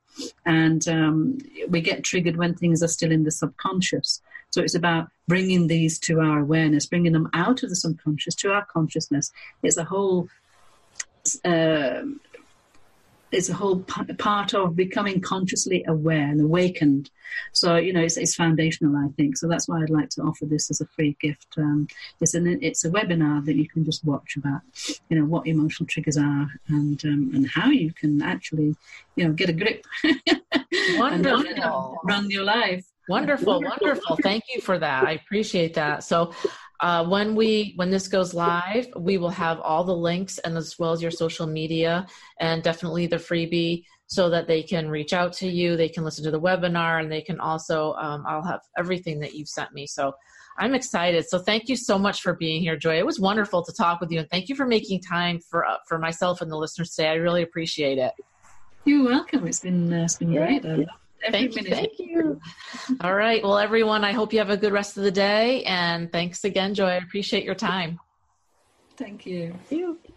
[0.44, 1.38] and um,
[1.68, 4.22] we get triggered when things are still in the subconscious.
[4.54, 8.52] So it's about bringing these to our awareness, bringing them out of the subconscious to
[8.52, 9.32] our consciousness.
[9.64, 10.28] It's a whole,
[11.44, 12.02] uh,
[13.32, 17.10] it's a whole p- part of becoming consciously aware and awakened.
[17.50, 19.38] So you know, it's, it's, foundational, I think.
[19.38, 21.48] So that's why I'd like to offer this as a free gift.
[21.58, 21.88] Um,
[22.20, 24.60] it's an it's a webinar that you can just watch about,
[25.08, 28.76] you know, what emotional triggers are and um, and how you can actually,
[29.16, 29.84] you know, get a grip.
[30.96, 31.98] Wonderful.
[32.04, 32.84] run your life.
[33.08, 34.16] Wonderful, wonderful.
[34.22, 35.04] Thank you for that.
[35.04, 36.04] I appreciate that.
[36.04, 36.32] So,
[36.80, 40.78] uh, when we when this goes live, we will have all the links and as
[40.78, 42.06] well as your social media
[42.40, 45.76] and definitely the freebie so that they can reach out to you.
[45.76, 49.34] They can listen to the webinar and they can also um, I'll have everything that
[49.34, 49.86] you've sent me.
[49.86, 50.14] So.
[50.56, 51.28] I'm excited.
[51.28, 52.96] So thank you so much for being here, Joy.
[52.96, 55.78] It was wonderful to talk with you, and thank you for making time for uh,
[55.88, 57.08] for myself and the listeners today.
[57.08, 58.12] I really appreciate it.
[58.84, 59.48] You're welcome.
[59.48, 60.84] It's been uh, it's been yeah.
[61.30, 61.70] Great thank minute.
[61.70, 62.40] You, thank you.
[63.00, 63.42] All right.
[63.42, 65.62] Well, everyone, I hope you have a good rest of the day.
[65.64, 66.86] And thanks again, Joy.
[66.86, 67.98] I appreciate your time.
[68.96, 69.54] Thank you.
[69.68, 70.13] Thank you.